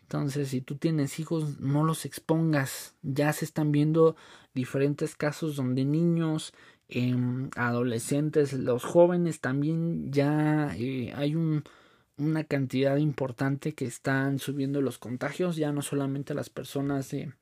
Entonces, 0.00 0.48
si 0.48 0.60
tú 0.60 0.76
tienes 0.76 1.18
hijos, 1.20 1.60
no 1.60 1.84
los 1.84 2.04
expongas. 2.04 2.94
Ya 3.02 3.32
se 3.32 3.44
están 3.44 3.72
viendo 3.72 4.16
diferentes 4.52 5.14
casos 5.14 5.56
donde 5.56 5.84
niños, 5.84 6.52
em, 6.92 7.50
adolescentes, 7.56 8.52
los 8.52 8.84
jóvenes 8.84 9.40
también 9.40 10.12
ya 10.12 10.74
eh, 10.76 11.12
hay 11.14 11.34
un, 11.34 11.64
una 12.16 12.44
cantidad 12.44 12.96
importante 12.96 13.74
que 13.74 13.86
están 13.86 14.38
subiendo 14.38 14.80
los 14.80 14.98
contagios, 14.98 15.56
ya 15.56 15.72
no 15.72 15.82
solamente 15.82 16.34
las 16.34 16.50
personas 16.50 17.10
de 17.10 17.32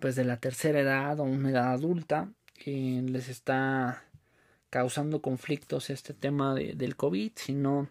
pues 0.00 0.16
de 0.16 0.24
la 0.24 0.38
tercera 0.38 0.80
edad 0.80 1.20
o 1.20 1.24
una 1.24 1.50
edad 1.50 1.72
adulta 1.72 2.30
que 2.54 3.02
les 3.06 3.28
está 3.28 4.04
causando 4.70 5.22
conflictos 5.22 5.90
este 5.90 6.14
tema 6.14 6.54
de, 6.54 6.74
del 6.74 6.96
COVID, 6.96 7.32
sino 7.36 7.88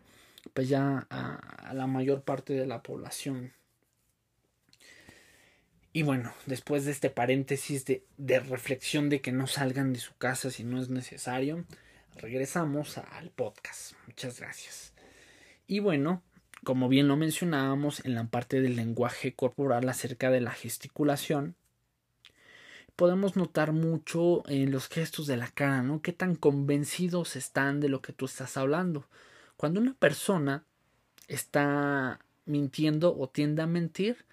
pues 0.53 0.69
ya 0.69 1.07
a, 1.09 1.73
la 1.73 1.87
mayor 1.87 2.23
parte 2.23 2.53
de 2.53 2.67
la 2.67 2.83
población. 2.83 3.53
Y 5.95 6.01
bueno, 6.01 6.33
después 6.47 6.85
de 6.85 6.91
este 6.91 7.11
paréntesis 7.11 7.85
de, 7.85 8.03
de, 8.17 8.39
reflexión 8.39 9.09
de 9.09 9.21
que 9.21 9.31
no 9.31 9.45
salgan 9.45 9.93
de 9.93 9.99
su 9.99 10.15
casa 10.17 10.49
si 10.49 10.63
no 10.63 10.81
es 10.81 10.89
necesario, 10.89 11.65
regresamos 12.15 12.97
al 12.97 13.29
podcast. 13.29 13.93
Muchas 14.07 14.39
gracias. 14.39 14.93
Y 15.67 15.79
bueno, 15.79 16.23
como 16.63 16.89
bien 16.89 17.07
lo 17.07 17.15
mencionábamos 17.15 18.03
en 18.05 18.15
la 18.15 18.23
parte 18.25 18.59
del 18.59 18.75
lenguaje 18.75 19.35
corporal 19.35 19.87
acerca 19.87 20.31
de 20.31 20.41
la 20.41 20.51
gesticulación, 20.51 21.55
podemos 22.95 23.35
notar 23.35 23.71
mucho 23.71 24.43
en 24.47 24.71
los 24.71 24.87
gestos 24.87 25.27
de 25.27 25.37
la 25.37 25.47
cara, 25.47 25.83
¿no? 25.83 26.01
Qué 26.01 26.13
tan 26.13 26.35
convencidos 26.35 27.35
están 27.35 27.79
de 27.79 27.89
lo 27.89 28.01
que 28.01 28.13
tú 28.13 28.25
estás 28.25 28.57
hablando. 28.57 29.07
Cuando 29.57 29.79
una 29.79 29.93
persona 29.93 30.65
está 31.27 32.19
mintiendo 32.45 33.15
o 33.17 33.29
tiende 33.29 33.61
a 33.61 33.67
mentir, 33.67 34.25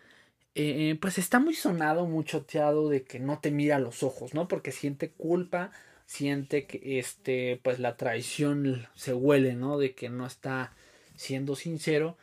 eh, 0.55 0.99
pues 1.01 1.19
está 1.19 1.39
muy 1.39 1.55
sonado, 1.55 2.07
muy 2.07 2.25
choteado 2.25 2.89
de 2.89 3.05
que 3.05 3.21
no 3.21 3.39
te 3.41 3.51
mira 3.51 3.79
los 3.79 4.03
ojos, 4.03 4.35
¿no? 4.35 4.49
Porque 4.49 4.73
siente 4.73 5.11
culpa, 5.11 5.71
siente 6.07 6.67
que 6.67 6.99
este, 6.99 7.61
pues 7.63 7.79
la 7.79 7.97
traición 7.97 8.87
se 8.95 9.15
huele, 9.15 9.55
¿no? 9.55 9.79
De 9.79 9.95
que 9.95 10.09
no 10.09 10.27
está 10.27 10.75
siendo 11.15 11.55
sincero, 11.55 12.17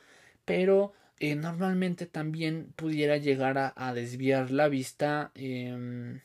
pero 0.46 0.94
eh, 1.20 1.36
normalmente 1.36 2.06
también 2.06 2.74
pudiera 2.76 3.18
llegar 3.18 3.58
a, 3.76 3.94
desviar 3.94 4.52
la 4.52 4.68
vista 4.68 5.32
eh, 5.36 6.20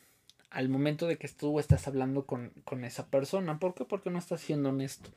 al 0.49 0.69
momento 0.69 1.07
de 1.07 1.17
que 1.17 1.27
tú 1.29 1.59
estás 1.59 1.87
hablando 1.87 2.25
con, 2.25 2.51
con 2.65 2.83
esa 2.83 3.07
persona. 3.07 3.59
¿Por 3.59 3.75
qué? 3.75 3.85
Porque 3.85 4.09
no 4.09 4.19
está 4.19 4.37
siendo 4.37 4.69
honesto. 4.69 5.09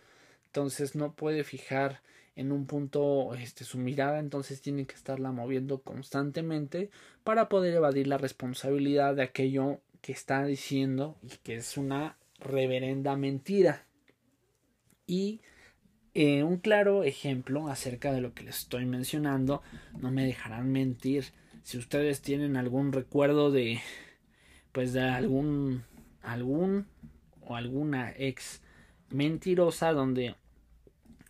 Entonces 0.46 0.94
no 0.94 1.12
puede 1.12 1.44
fijar 1.44 2.00
en 2.36 2.52
un 2.52 2.66
punto 2.66 3.34
este, 3.34 3.64
su 3.64 3.78
mirada, 3.78 4.20
entonces 4.20 4.60
tiene 4.60 4.86
que 4.86 4.94
estarla 4.94 5.32
moviendo 5.32 5.80
constantemente 5.80 6.90
para 7.24 7.48
poder 7.48 7.74
evadir 7.74 8.06
la 8.06 8.18
responsabilidad 8.18 9.16
de 9.16 9.22
aquello 9.22 9.80
que 10.02 10.12
está 10.12 10.44
diciendo 10.44 11.18
y 11.22 11.38
que 11.38 11.56
es 11.56 11.78
una 11.78 12.18
reverenda 12.38 13.16
mentira. 13.16 13.86
Y 15.06 15.40
eh, 16.14 16.42
un 16.42 16.58
claro 16.58 17.04
ejemplo 17.04 17.68
acerca 17.68 18.12
de 18.12 18.20
lo 18.20 18.34
que 18.34 18.44
les 18.44 18.58
estoy 18.58 18.84
mencionando, 18.84 19.62
no 19.98 20.10
me 20.10 20.26
dejarán 20.26 20.70
mentir. 20.70 21.32
Si 21.62 21.78
ustedes 21.78 22.20
tienen 22.20 22.56
algún 22.56 22.92
recuerdo 22.92 23.50
de, 23.50 23.80
pues 24.72 24.92
de 24.92 25.00
algún, 25.00 25.84
algún 26.22 26.86
o 27.40 27.56
alguna 27.56 28.12
ex 28.16 28.62
mentirosa 29.08 29.92
donde 29.92 30.36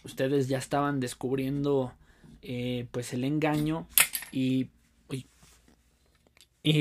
ustedes 0.07 0.49
ya 0.49 0.59
estaban 0.59 1.01
descubriendo 1.01 1.93
eh, 2.43 2.87
pues 2.93 3.13
el 3.13 3.25
engaño 3.25 3.87
y, 4.33 4.71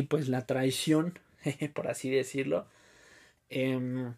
pues 0.10 0.30
la 0.30 0.46
traición, 0.46 1.20
por 1.76 1.88
así 1.88 2.10
decirlo, 2.10 2.66
em, 3.50 4.16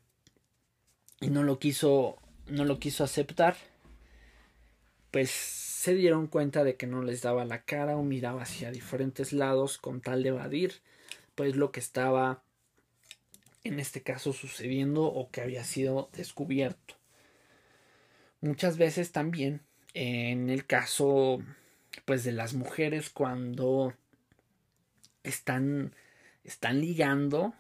y 1.20 1.30
no 1.30 1.44
lo 1.44 1.60
quiso, 1.60 2.18
no 2.48 2.64
lo 2.64 2.80
quiso 2.80 3.04
aceptar 3.04 3.58
pues 5.12 5.32
se 5.32 5.96
dieron 5.96 6.28
cuenta 6.28 6.64
de 6.64 6.76
que 6.76 6.88
no 6.88 7.02
les 7.02 7.22
daba 7.22 7.46
la 7.46 7.64
cara 7.64 7.98
o 7.98 8.04
miraba 8.04 8.44
hacia 8.44 8.72
diferentes 8.72 9.34
lados 9.34 9.78
con 9.78 10.02
tal 10.02 10.22
de 10.24 10.30
evadir 10.30 10.82
pues 11.34 11.56
lo 11.56 11.72
que 11.72 11.80
estaba 11.80 12.44
en 13.64 13.80
este 13.80 14.02
caso 14.02 14.34
sucediendo 14.34 15.06
o 15.06 15.30
que 15.32 15.42
había 15.42 15.64
sido 15.64 16.10
descubierto. 16.14 16.97
Muchas 18.42 18.78
veces 18.78 19.12
también 19.12 19.62
en 19.94 20.50
el 20.50 20.66
caso 20.66 21.40
pues 22.06 22.24
de 22.24 22.32
las 22.32 22.54
mujeres 22.54 23.10
cuando 23.10 23.94
están 25.24 25.96
están 26.44 26.80
ligando 26.80 27.54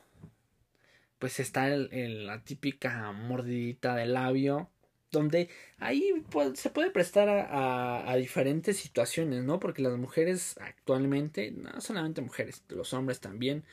pues 1.19 1.39
está 1.39 1.67
el, 1.67 2.27
la 2.27 2.43
típica 2.43 3.11
mordidita 3.11 3.95
de 3.95 4.05
labio 4.05 4.69
donde 5.11 5.49
ahí 5.79 6.23
se 6.53 6.69
puede 6.69 6.91
prestar 6.91 7.29
a, 7.29 8.11
a, 8.11 8.15
diferentes 8.17 8.77
situaciones, 8.77 9.43
¿no? 9.43 9.57
Porque 9.57 9.81
las 9.81 9.97
mujeres 9.97 10.57
actualmente, 10.59 11.51
no 11.51 11.79
solamente 11.79 12.21
mujeres, 12.21 12.61
los 12.67 12.93
hombres 12.93 13.21
también, 13.21 13.63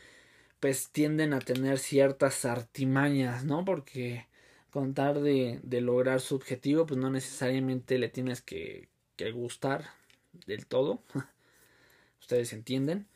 pues 0.60 0.90
tienden 0.90 1.34
a 1.34 1.40
tener 1.40 1.80
ciertas 1.80 2.44
artimañas, 2.44 3.44
¿no? 3.44 3.64
Porque 3.64 4.26
contar 4.74 5.20
de, 5.20 5.60
de 5.62 5.80
lograr 5.80 6.20
su 6.20 6.34
objetivo, 6.34 6.84
pues 6.84 6.98
no 6.98 7.08
necesariamente 7.08 7.96
le 7.96 8.08
tienes 8.08 8.42
que, 8.42 8.88
que 9.14 9.30
gustar 9.30 9.84
del 10.46 10.66
todo. 10.66 11.00
Ustedes 12.20 12.52
entienden. 12.52 13.06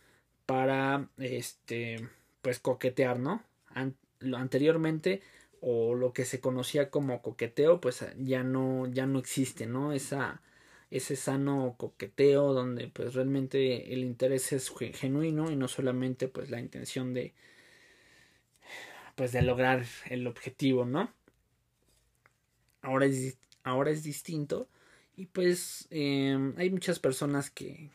Para, 0.47 1.11
este, 1.19 2.09
pues 2.43 2.61
coquetear, 2.61 3.19
¿no? 3.19 3.43
anteriormente 4.37 5.21
o 5.61 5.95
lo 5.95 6.13
que 6.13 6.25
se 6.25 6.41
conocía 6.41 6.91
como 6.91 7.23
coqueteo 7.23 7.81
pues 7.81 8.05
ya 8.19 8.43
no 8.43 8.89
ya 8.89 9.07
no 9.07 9.21
existe 9.21 9.67
no 9.67 9.93
esa 9.93 10.43
ese 10.91 11.15
sano 11.15 11.77
coqueteo 11.79 12.53
donde 12.53 12.89
pues 12.89 13.15
realmente 13.15 13.93
el 13.93 14.01
interés 14.01 14.53
es 14.53 14.73
genuino 14.95 15.51
y 15.53 15.57
no 15.57 15.69
solamente 15.69 16.27
pues 16.27 16.51
la 16.51 16.59
intención 16.59 17.15
de 17.15 17.35
pues 19.15 19.31
de 19.31 19.43
lograr 19.43 19.85
el 20.11 20.27
objetivo 20.27 20.85
no 20.85 21.13
ahora 22.83 23.07
es 23.07 23.39
ahora 23.63 23.91
es 23.91 24.03
distinto 24.03 24.69
y 25.17 25.27
pues 25.27 25.87
em, 25.91 26.55
hay 26.59 26.71
muchas 26.71 26.99
personas 26.99 27.51
que 27.51 27.91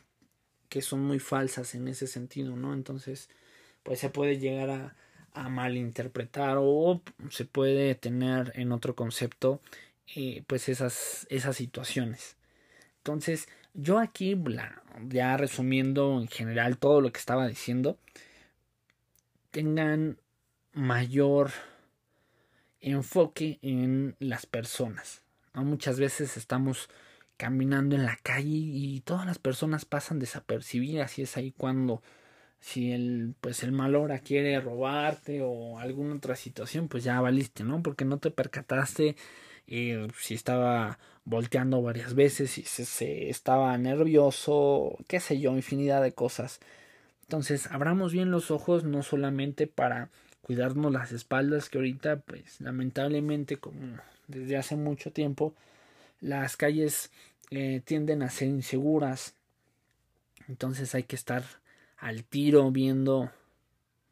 que 0.68 0.82
son 0.82 1.00
muy 1.04 1.18
falsas 1.18 1.74
en 1.74 1.88
ese 1.88 2.06
sentido 2.06 2.56
no 2.56 2.74
entonces 2.74 3.28
pues 3.82 4.00
se 4.00 4.10
puede 4.10 4.38
llegar 4.38 4.70
a 4.70 4.96
a 5.34 5.48
malinterpretar 5.48 6.56
o 6.60 7.02
se 7.28 7.44
puede 7.44 7.94
tener 7.96 8.52
en 8.54 8.72
otro 8.72 8.94
concepto 8.94 9.60
eh, 10.14 10.44
pues 10.46 10.68
esas, 10.68 11.26
esas 11.28 11.56
situaciones. 11.56 12.36
Entonces 12.98 13.48
yo 13.74 13.98
aquí 13.98 14.40
ya 15.08 15.36
resumiendo 15.36 16.20
en 16.20 16.28
general 16.28 16.78
todo 16.78 17.00
lo 17.00 17.12
que 17.12 17.18
estaba 17.18 17.48
diciendo 17.48 17.98
tengan 19.50 20.18
mayor 20.72 21.50
enfoque 22.92 23.58
en 23.62 24.16
las 24.18 24.46
personas. 24.46 25.22
Muchas 25.54 25.98
veces 25.98 26.36
estamos 26.36 26.88
caminando 27.36 27.96
en 27.96 28.04
la 28.04 28.16
calle 28.22 28.48
y 28.48 29.00
todas 29.00 29.26
las 29.26 29.38
personas 29.38 29.84
pasan 29.84 30.18
desapercibidas 30.18 31.18
y 31.18 31.22
es 31.22 31.36
ahí 31.36 31.52
cuando 31.52 32.02
si 32.60 32.92
el 32.92 33.34
pues 33.40 33.62
el 33.62 33.72
mal 33.72 33.94
hora 33.94 34.20
quiere 34.20 34.58
robarte 34.60 35.42
o 35.42 35.78
alguna 35.78 36.14
otra 36.14 36.36
situación 36.36 36.88
pues 36.88 37.04
ya 37.04 37.20
valiste 37.20 37.62
no 37.62 37.82
porque 37.82 38.04
no 38.04 38.18
te 38.18 38.30
percataste 38.30 39.16
eh, 39.66 40.08
si 40.18 40.34
estaba 40.34 40.98
volteando 41.24 41.82
varias 41.82 42.14
veces 42.14 42.52
si 42.52 42.62
se, 42.62 43.28
estaba 43.28 43.76
nervioso 43.76 44.96
qué 45.08 45.20
sé 45.20 45.38
yo 45.40 45.54
infinidad 45.56 46.02
de 46.02 46.12
cosas 46.12 46.60
entonces 47.22 47.66
abramos 47.70 48.12
bien 48.12 48.30
los 48.30 48.50
ojos 48.50 48.84
no 48.84 49.02
solamente 49.02 49.66
para 49.66 50.08
cuidarnos 50.44 50.92
las 50.92 51.12
espaldas 51.12 51.68
que 51.68 51.78
ahorita 51.78 52.20
pues 52.20 52.60
lamentablemente 52.60 53.56
como 53.56 53.98
desde 54.28 54.56
hace 54.56 54.76
mucho 54.76 55.10
tiempo 55.10 55.54
las 56.20 56.56
calles 56.56 57.10
eh, 57.50 57.82
tienden 57.84 58.22
a 58.22 58.30
ser 58.30 58.48
inseguras 58.48 59.34
entonces 60.48 60.94
hay 60.94 61.04
que 61.04 61.16
estar 61.16 61.42
al 61.98 62.24
tiro 62.24 62.70
viendo 62.70 63.30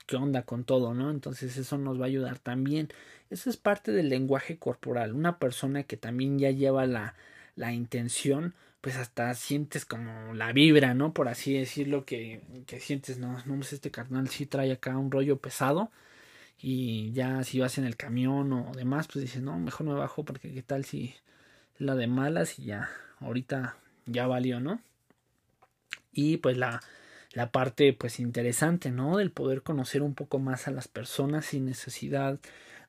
qué 0.06 0.16
onda 0.16 0.42
con 0.42 0.64
todo, 0.64 0.94
¿no? 0.94 1.10
Entonces 1.10 1.56
eso 1.56 1.78
nos 1.78 2.00
va 2.00 2.04
a 2.04 2.08
ayudar 2.08 2.38
también. 2.38 2.88
Eso 3.30 3.50
es 3.50 3.56
parte 3.56 3.92
del 3.92 4.08
lenguaje 4.08 4.58
corporal. 4.58 5.14
Una 5.14 5.38
persona 5.38 5.84
que 5.84 5.96
también 5.96 6.38
ya 6.38 6.50
lleva 6.50 6.86
la, 6.86 7.14
la 7.56 7.72
intención, 7.72 8.54
pues 8.80 8.96
hasta 8.96 9.32
sientes 9.34 9.84
como 9.84 10.34
la 10.34 10.52
vibra, 10.52 10.94
¿no? 10.94 11.12
Por 11.12 11.28
así 11.28 11.54
decirlo, 11.54 12.04
que, 12.04 12.42
que 12.66 12.80
sientes, 12.80 13.18
no, 13.18 13.42
no, 13.46 13.56
pues 13.56 13.72
este 13.72 13.90
carnal 13.90 14.28
sí 14.28 14.46
trae 14.46 14.72
acá 14.72 14.96
un 14.98 15.10
rollo 15.10 15.38
pesado. 15.38 15.90
Y 16.62 17.10
ya 17.12 17.42
si 17.42 17.58
vas 17.58 17.76
en 17.78 17.84
el 17.84 17.96
camión 17.96 18.52
o 18.52 18.72
demás, 18.72 19.08
pues 19.08 19.24
dices, 19.24 19.42
no, 19.42 19.58
mejor 19.58 19.86
me 19.86 19.94
bajo 19.94 20.24
porque 20.24 20.54
qué 20.54 20.62
tal 20.62 20.84
si 20.84 21.14
la 21.76 21.96
de 21.96 22.06
malas 22.06 22.60
y 22.60 22.66
ya, 22.66 22.88
ahorita 23.18 23.76
ya 24.06 24.28
valió, 24.28 24.60
¿no? 24.60 24.80
Y 26.12 26.36
pues 26.36 26.56
la, 26.56 26.80
la 27.32 27.50
parte 27.50 27.92
pues 27.92 28.20
interesante, 28.20 28.92
¿no? 28.92 29.16
Del 29.16 29.32
poder 29.32 29.62
conocer 29.62 30.02
un 30.02 30.14
poco 30.14 30.38
más 30.38 30.68
a 30.68 30.70
las 30.70 30.86
personas 30.86 31.46
sin 31.46 31.64
necesidad 31.64 32.38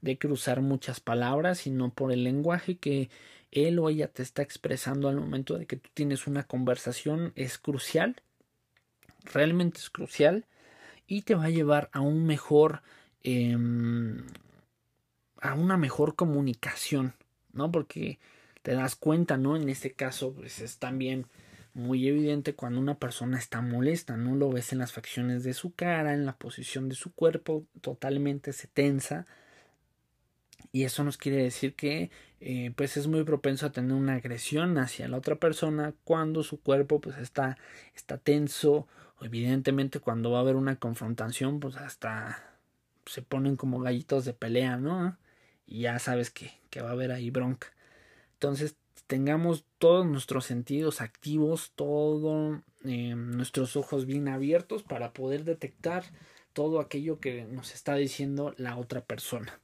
de 0.02 0.18
cruzar 0.20 0.62
muchas 0.62 1.00
palabras, 1.00 1.60
sino 1.60 1.90
por 1.90 2.12
el 2.12 2.24
lenguaje 2.24 2.78
que 2.78 3.10
él 3.52 3.80
o 3.80 3.90
ella 3.90 4.08
te 4.08 4.22
está 4.22 4.42
expresando 4.42 5.08
al 5.08 5.16
momento 5.16 5.58
de 5.58 5.66
que 5.66 5.78
tú 5.78 5.90
tienes 5.94 6.28
una 6.28 6.44
conversación 6.44 7.34
es 7.36 7.58
crucial, 7.58 8.22
realmente 9.24 9.80
es 9.80 9.90
crucial 9.90 10.46
y 11.08 11.22
te 11.22 11.36
va 11.36 11.46
a 11.46 11.50
llevar 11.50 11.90
a 11.94 12.02
un 12.02 12.26
mejor 12.26 12.82
eh, 13.24 13.58
a 15.42 15.54
una 15.56 15.78
mejor 15.78 16.16
comunicación, 16.16 17.16
¿no? 17.52 17.72
Porque 17.72 18.20
te 18.62 18.74
das 18.74 18.96
cuenta, 18.96 19.38
¿no? 19.38 19.56
En 19.56 19.70
este 19.70 19.92
caso, 19.92 20.34
pues 20.34 20.60
es 20.62 20.80
también 20.80 21.28
muy 21.74 22.08
evidente 22.08 22.56
cuando 22.56 22.80
una 22.80 22.96
persona 23.00 23.38
está 23.38 23.62
molesta, 23.62 24.16
no 24.16 24.36
lo 24.36 24.50
ves 24.52 24.74
en 24.74 24.80
las 24.80 24.94
facciones 24.94 25.44
de 25.44 25.54
su 25.54 25.74
cara, 25.74 26.14
en 26.14 26.26
la 26.26 26.38
posición 26.38 26.88
de 26.88 26.96
su 26.96 27.14
cuerpo, 27.14 27.66
totalmente 27.82 28.54
se 28.54 28.68
tensa. 28.68 29.26
Y 30.72 30.84
eso 30.86 31.04
nos 31.04 31.18
quiere 31.18 31.38
decir 31.44 31.76
que 31.76 32.10
eh, 32.40 32.72
pues 32.76 32.98
es 32.98 33.08
muy 33.08 33.24
propenso 33.24 33.66
a 33.66 33.72
tener 33.72 33.94
una 33.94 34.16
agresión 34.16 34.78
hacia 34.78 35.08
la 35.08 35.18
otra 35.18 35.36
persona 35.36 35.94
cuando 36.04 36.44
su 36.44 36.62
cuerpo 36.62 37.00
pues 37.02 37.18
está, 37.18 37.58
está 37.96 38.18
tenso. 38.18 38.88
Evidentemente 39.22 40.00
cuando 40.00 40.32
va 40.32 40.40
a 40.40 40.42
haber 40.42 40.56
una 40.56 40.78
confrontación 40.78 41.60
pues 41.60 41.76
hasta 41.76 42.53
se 43.06 43.22
ponen 43.22 43.56
como 43.56 43.80
gallitos 43.80 44.26
de 44.26 44.34
pelea, 44.34 44.78
¿no? 44.78 45.18
Y 45.66 45.82
ya 45.82 46.00
sabes 46.00 46.30
que, 46.30 46.52
que 46.70 46.82
va 46.82 46.90
a 46.90 46.94
haber 46.94 47.12
ahí 47.12 47.30
bronca. 47.30 47.74
Entonces 48.34 48.76
tengamos 49.08 49.66
todos 49.78 50.06
nuestros 50.06 50.46
sentidos 50.46 51.02
activos, 51.02 51.72
todos 51.76 52.62
eh, 52.84 53.16
nuestros 53.16 53.76
ojos 53.76 54.06
bien 54.06 54.28
abiertos 54.28 54.84
para 54.84 55.14
poder 55.14 55.44
detectar 55.44 56.04
todo 56.54 56.80
aquello 56.80 57.20
que 57.20 57.46
nos 57.46 57.74
está 57.74 57.96
diciendo 57.96 58.54
la 58.58 58.78
otra 58.78 59.02
persona. 59.02 59.60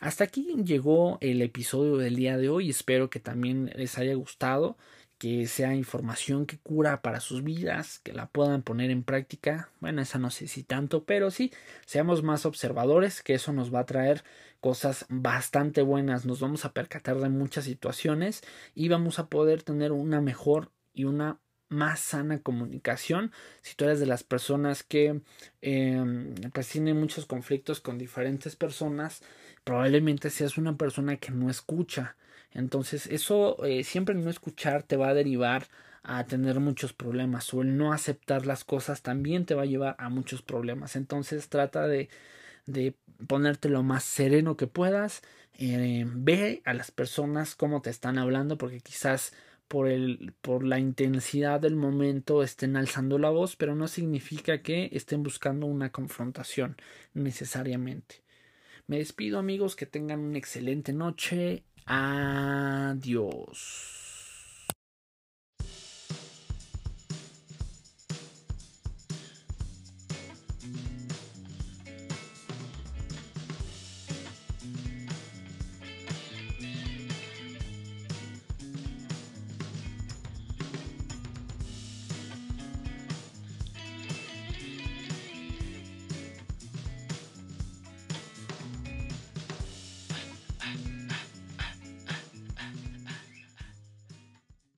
Hasta 0.00 0.24
aquí 0.24 0.54
llegó 0.64 1.18
el 1.20 1.42
episodio 1.42 1.96
del 1.96 2.16
día 2.16 2.36
de 2.36 2.48
hoy. 2.48 2.70
Espero 2.70 3.10
que 3.10 3.20
también 3.20 3.72
les 3.74 3.98
haya 3.98 4.14
gustado, 4.14 4.76
que 5.18 5.46
sea 5.48 5.74
información 5.74 6.46
que 6.46 6.58
cura 6.58 7.02
para 7.02 7.20
sus 7.20 7.42
vidas, 7.42 7.98
que 8.00 8.12
la 8.12 8.28
puedan 8.28 8.62
poner 8.62 8.90
en 8.90 9.02
práctica. 9.02 9.70
Bueno, 9.80 10.00
esa 10.00 10.18
no 10.18 10.30
sé 10.30 10.46
si 10.46 10.62
tanto, 10.62 11.04
pero 11.04 11.30
sí, 11.30 11.52
seamos 11.86 12.22
más 12.22 12.46
observadores, 12.46 13.22
que 13.22 13.34
eso 13.34 13.52
nos 13.52 13.74
va 13.74 13.80
a 13.80 13.86
traer 13.86 14.24
cosas 14.60 15.06
bastante 15.08 15.82
buenas, 15.82 16.24
nos 16.24 16.40
vamos 16.40 16.64
a 16.64 16.72
percatar 16.72 17.18
de 17.18 17.28
muchas 17.28 17.64
situaciones 17.64 18.42
y 18.74 18.88
vamos 18.88 19.18
a 19.18 19.28
poder 19.28 19.62
tener 19.62 19.92
una 19.92 20.20
mejor 20.20 20.70
y 20.94 21.04
una 21.04 21.40
más 21.68 22.00
sana 22.00 22.40
comunicación 22.40 23.30
si 23.60 23.74
tú 23.74 23.84
eres 23.84 24.00
de 24.00 24.06
las 24.06 24.24
personas 24.24 24.82
que 24.82 25.20
eh, 25.60 26.02
pues 26.54 26.68
tienen 26.68 26.98
muchos 26.98 27.26
conflictos 27.26 27.80
con 27.80 27.98
diferentes 27.98 28.56
personas 28.56 29.20
probablemente 29.64 30.30
seas 30.30 30.56
una 30.56 30.78
persona 30.78 31.18
que 31.18 31.30
no 31.30 31.50
escucha 31.50 32.16
entonces 32.58 33.06
eso 33.06 33.64
eh, 33.64 33.84
siempre 33.84 34.14
no 34.14 34.30
escuchar 34.30 34.82
te 34.82 34.96
va 34.96 35.08
a 35.08 35.14
derivar 35.14 35.68
a 36.02 36.24
tener 36.26 36.60
muchos 36.60 36.92
problemas 36.92 37.52
o 37.54 37.62
el 37.62 37.76
no 37.76 37.92
aceptar 37.92 38.46
las 38.46 38.64
cosas 38.64 39.02
también 39.02 39.46
te 39.46 39.54
va 39.54 39.62
a 39.62 39.66
llevar 39.66 39.96
a 39.98 40.08
muchos 40.10 40.42
problemas 40.42 40.96
entonces 40.96 41.48
trata 41.48 41.86
de 41.86 42.08
de 42.68 42.94
ponerte 43.26 43.68
lo 43.68 43.82
más 43.82 44.04
sereno 44.04 44.56
que 44.56 44.66
puedas. 44.68 45.22
Eh, 45.54 46.04
ve 46.06 46.62
a 46.64 46.74
las 46.74 46.92
personas 46.92 47.56
cómo 47.56 47.82
te 47.82 47.90
están 47.90 48.18
hablando, 48.18 48.58
porque 48.58 48.80
quizás 48.80 49.32
por, 49.66 49.88
el, 49.88 50.34
por 50.40 50.62
la 50.62 50.78
intensidad 50.78 51.60
del 51.60 51.74
momento 51.74 52.42
estén 52.42 52.76
alzando 52.76 53.18
la 53.18 53.30
voz, 53.30 53.56
pero 53.56 53.74
no 53.74 53.88
significa 53.88 54.62
que 54.62 54.90
estén 54.92 55.22
buscando 55.22 55.66
una 55.66 55.90
confrontación 55.90 56.76
necesariamente. 57.14 58.22
Me 58.86 58.98
despido 58.98 59.38
amigos, 59.38 59.74
que 59.74 59.86
tengan 59.86 60.20
una 60.20 60.38
excelente 60.38 60.92
noche. 60.92 61.64
Adiós. 61.90 63.78